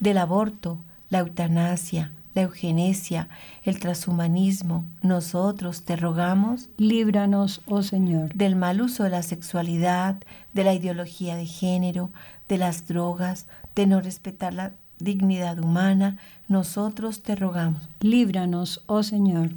del 0.00 0.18
aborto, 0.18 0.78
la 1.10 1.18
eutanasia, 1.18 2.12
la 2.34 2.42
eugenesia, 2.42 3.28
el 3.62 3.78
transhumanismo, 3.78 4.84
nosotros 5.02 5.82
te 5.82 5.96
rogamos. 5.96 6.68
Líbranos, 6.76 7.60
oh 7.66 7.82
Señor, 7.82 8.34
del 8.34 8.56
mal 8.56 8.80
uso 8.80 9.04
de 9.04 9.10
la 9.10 9.22
sexualidad, 9.22 10.16
de 10.52 10.64
la 10.64 10.74
ideología 10.74 11.36
de 11.36 11.46
género, 11.46 12.10
de 12.48 12.58
las 12.58 12.86
drogas, 12.86 13.46
de 13.74 13.86
no 13.86 14.00
respetar 14.00 14.54
la 14.54 14.72
dignidad 14.98 15.58
humana, 15.58 16.16
nosotros 16.48 17.22
te 17.22 17.34
rogamos. 17.34 17.82
Líbranos, 18.00 18.82
oh 18.86 19.02
Señor, 19.02 19.50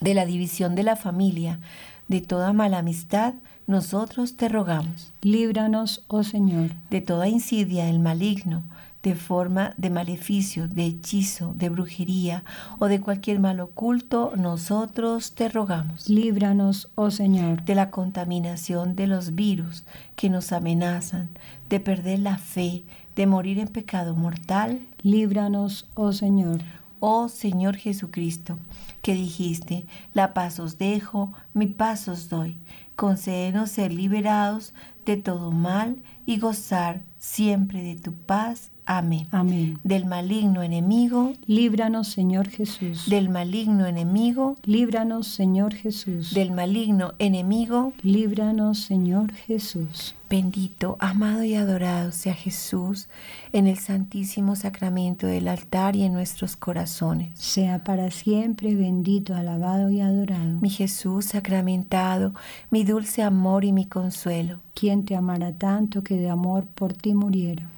de 0.00 0.14
la 0.14 0.26
división 0.26 0.74
de 0.74 0.82
la 0.82 0.96
familia, 0.96 1.60
de 2.08 2.20
toda 2.20 2.52
mala 2.52 2.78
amistad, 2.78 3.34
nosotros 3.66 4.36
te 4.36 4.48
rogamos. 4.48 5.12
Líbranos, 5.22 6.04
oh 6.08 6.24
Señor, 6.24 6.70
de 6.90 7.00
toda 7.00 7.28
insidia 7.28 7.86
del 7.86 8.00
maligno, 8.00 8.62
de 9.02 9.16
forma 9.16 9.74
de 9.76 9.90
maleficio, 9.90 10.68
de 10.68 10.86
hechizo, 10.86 11.54
de 11.56 11.68
brujería 11.68 12.44
o 12.78 12.86
de 12.86 13.00
cualquier 13.00 13.40
mal 13.40 13.58
oculto, 13.60 14.32
nosotros 14.36 15.32
te 15.32 15.48
rogamos. 15.48 16.08
Líbranos, 16.08 16.88
oh 16.94 17.10
Señor, 17.10 17.64
de 17.64 17.74
la 17.74 17.90
contaminación 17.90 18.94
de 18.94 19.08
los 19.08 19.34
virus 19.34 19.84
que 20.14 20.30
nos 20.30 20.52
amenazan, 20.52 21.30
de 21.68 21.80
perder 21.80 22.20
la 22.20 22.38
fe, 22.38 22.84
de 23.16 23.26
morir 23.26 23.58
en 23.58 23.68
pecado 23.68 24.14
mortal. 24.14 24.80
Líbranos, 25.02 25.88
oh 25.94 26.12
Señor. 26.12 26.60
Oh 27.04 27.28
Señor 27.28 27.74
Jesucristo, 27.74 28.58
que 29.02 29.14
dijiste, 29.14 29.86
la 30.14 30.32
paz 30.34 30.60
os 30.60 30.78
dejo, 30.78 31.32
mi 31.52 31.66
paz 31.66 32.06
os 32.06 32.28
doy. 32.28 32.56
Concédenos 32.94 33.72
ser 33.72 33.92
liberados 33.92 34.72
de 35.04 35.16
todo 35.16 35.50
mal 35.50 35.96
y 36.26 36.38
gozar 36.38 37.00
siempre 37.18 37.82
de 37.82 37.96
tu 37.96 38.12
paz 38.12 38.71
Amén. 38.84 39.28
Amén. 39.30 39.78
Del 39.84 40.06
maligno 40.06 40.62
enemigo, 40.62 41.32
líbranos, 41.46 42.08
Señor 42.08 42.48
Jesús. 42.48 43.08
Del 43.08 43.28
maligno 43.28 43.86
enemigo, 43.86 44.56
líbranos, 44.64 45.28
Señor 45.28 45.74
Jesús. 45.74 46.34
Del 46.34 46.50
maligno 46.50 47.14
enemigo, 47.18 47.92
líbranos, 48.02 48.80
Señor 48.80 49.32
Jesús. 49.32 50.16
Bendito, 50.28 50.96
amado 50.98 51.44
y 51.44 51.54
adorado 51.54 52.10
sea 52.10 52.34
Jesús 52.34 53.08
en 53.52 53.66
el 53.66 53.78
santísimo 53.78 54.56
sacramento 54.56 55.26
del 55.26 55.46
altar 55.46 55.94
y 55.94 56.04
en 56.04 56.14
nuestros 56.14 56.56
corazones. 56.56 57.38
Sea 57.38 57.84
para 57.84 58.10
siempre 58.10 58.74
bendito, 58.74 59.34
alabado 59.34 59.90
y 59.90 60.00
adorado. 60.00 60.58
Mi 60.60 60.70
Jesús 60.70 61.26
sacramentado, 61.26 62.34
mi 62.70 62.82
dulce 62.82 63.22
amor 63.22 63.64
y 63.64 63.72
mi 63.72 63.84
consuelo. 63.84 64.58
Quien 64.74 65.04
te 65.04 65.14
amará 65.14 65.52
tanto 65.52 66.02
que 66.02 66.16
de 66.16 66.30
amor 66.30 66.66
por 66.66 66.94
ti 66.94 67.14
muriera. 67.14 67.68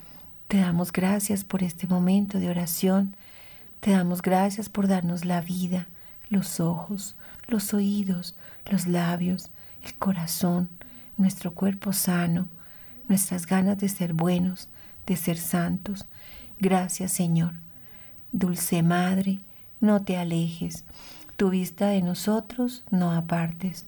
Te 0.48 0.58
damos 0.58 0.92
gracias 0.92 1.42
por 1.42 1.62
este 1.62 1.86
momento 1.86 2.38
de 2.38 2.50
oración. 2.50 3.16
Te 3.80 3.92
damos 3.92 4.20
gracias 4.20 4.68
por 4.68 4.88
darnos 4.88 5.24
la 5.24 5.40
vida, 5.40 5.88
los 6.28 6.60
ojos, 6.60 7.16
los 7.48 7.72
oídos, 7.72 8.36
los 8.70 8.86
labios, 8.86 9.50
el 9.82 9.94
corazón, 9.94 10.68
nuestro 11.16 11.54
cuerpo 11.54 11.92
sano, 11.92 12.46
nuestras 13.08 13.46
ganas 13.46 13.78
de 13.78 13.88
ser 13.88 14.12
buenos, 14.12 14.68
de 15.06 15.16
ser 15.16 15.38
santos. 15.38 16.06
Gracias 16.60 17.12
Señor. 17.12 17.54
Dulce 18.30 18.82
Madre, 18.82 19.38
no 19.80 20.02
te 20.02 20.18
alejes. 20.18 20.84
Tu 21.36 21.48
vista 21.48 21.88
de 21.88 22.02
nosotros 22.02 22.84
no 22.90 23.12
apartes. 23.12 23.86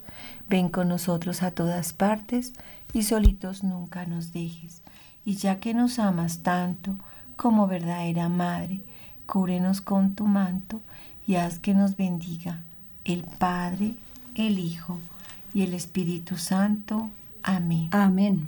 Ven 0.49 0.71
con 0.71 0.89
nosotros 0.89 1.43
a 1.43 1.51
todas 1.51 1.93
partes 1.93 2.55
y 2.95 3.03
solitos 3.03 3.63
nunca 3.63 4.07
nos 4.07 4.33
dejes 4.33 4.83
y 5.27 5.35
ya 5.35 5.61
que 5.61 5.75
nos 5.75 5.99
amas 5.99 6.39
tanto 6.39 6.95
como 7.37 7.67
verdadera 7.67 8.31
madre, 8.31 8.81
cúbrenos 9.27 9.83
con 9.83 10.15
tu 10.15 10.25
manto 10.25 10.81
y 11.27 11.35
haz 11.35 11.59
que 11.59 11.75
nos 11.75 11.97
bendiga 11.97 12.61
el 13.05 13.25
Padre, 13.25 13.95
el 14.37 14.59
Hijo 14.59 14.99
y 15.53 15.63
el 15.63 15.75
Espíritu 15.75 16.39
Santo. 16.39 17.11
Amén. 17.43 17.89
Amén. 17.93 18.47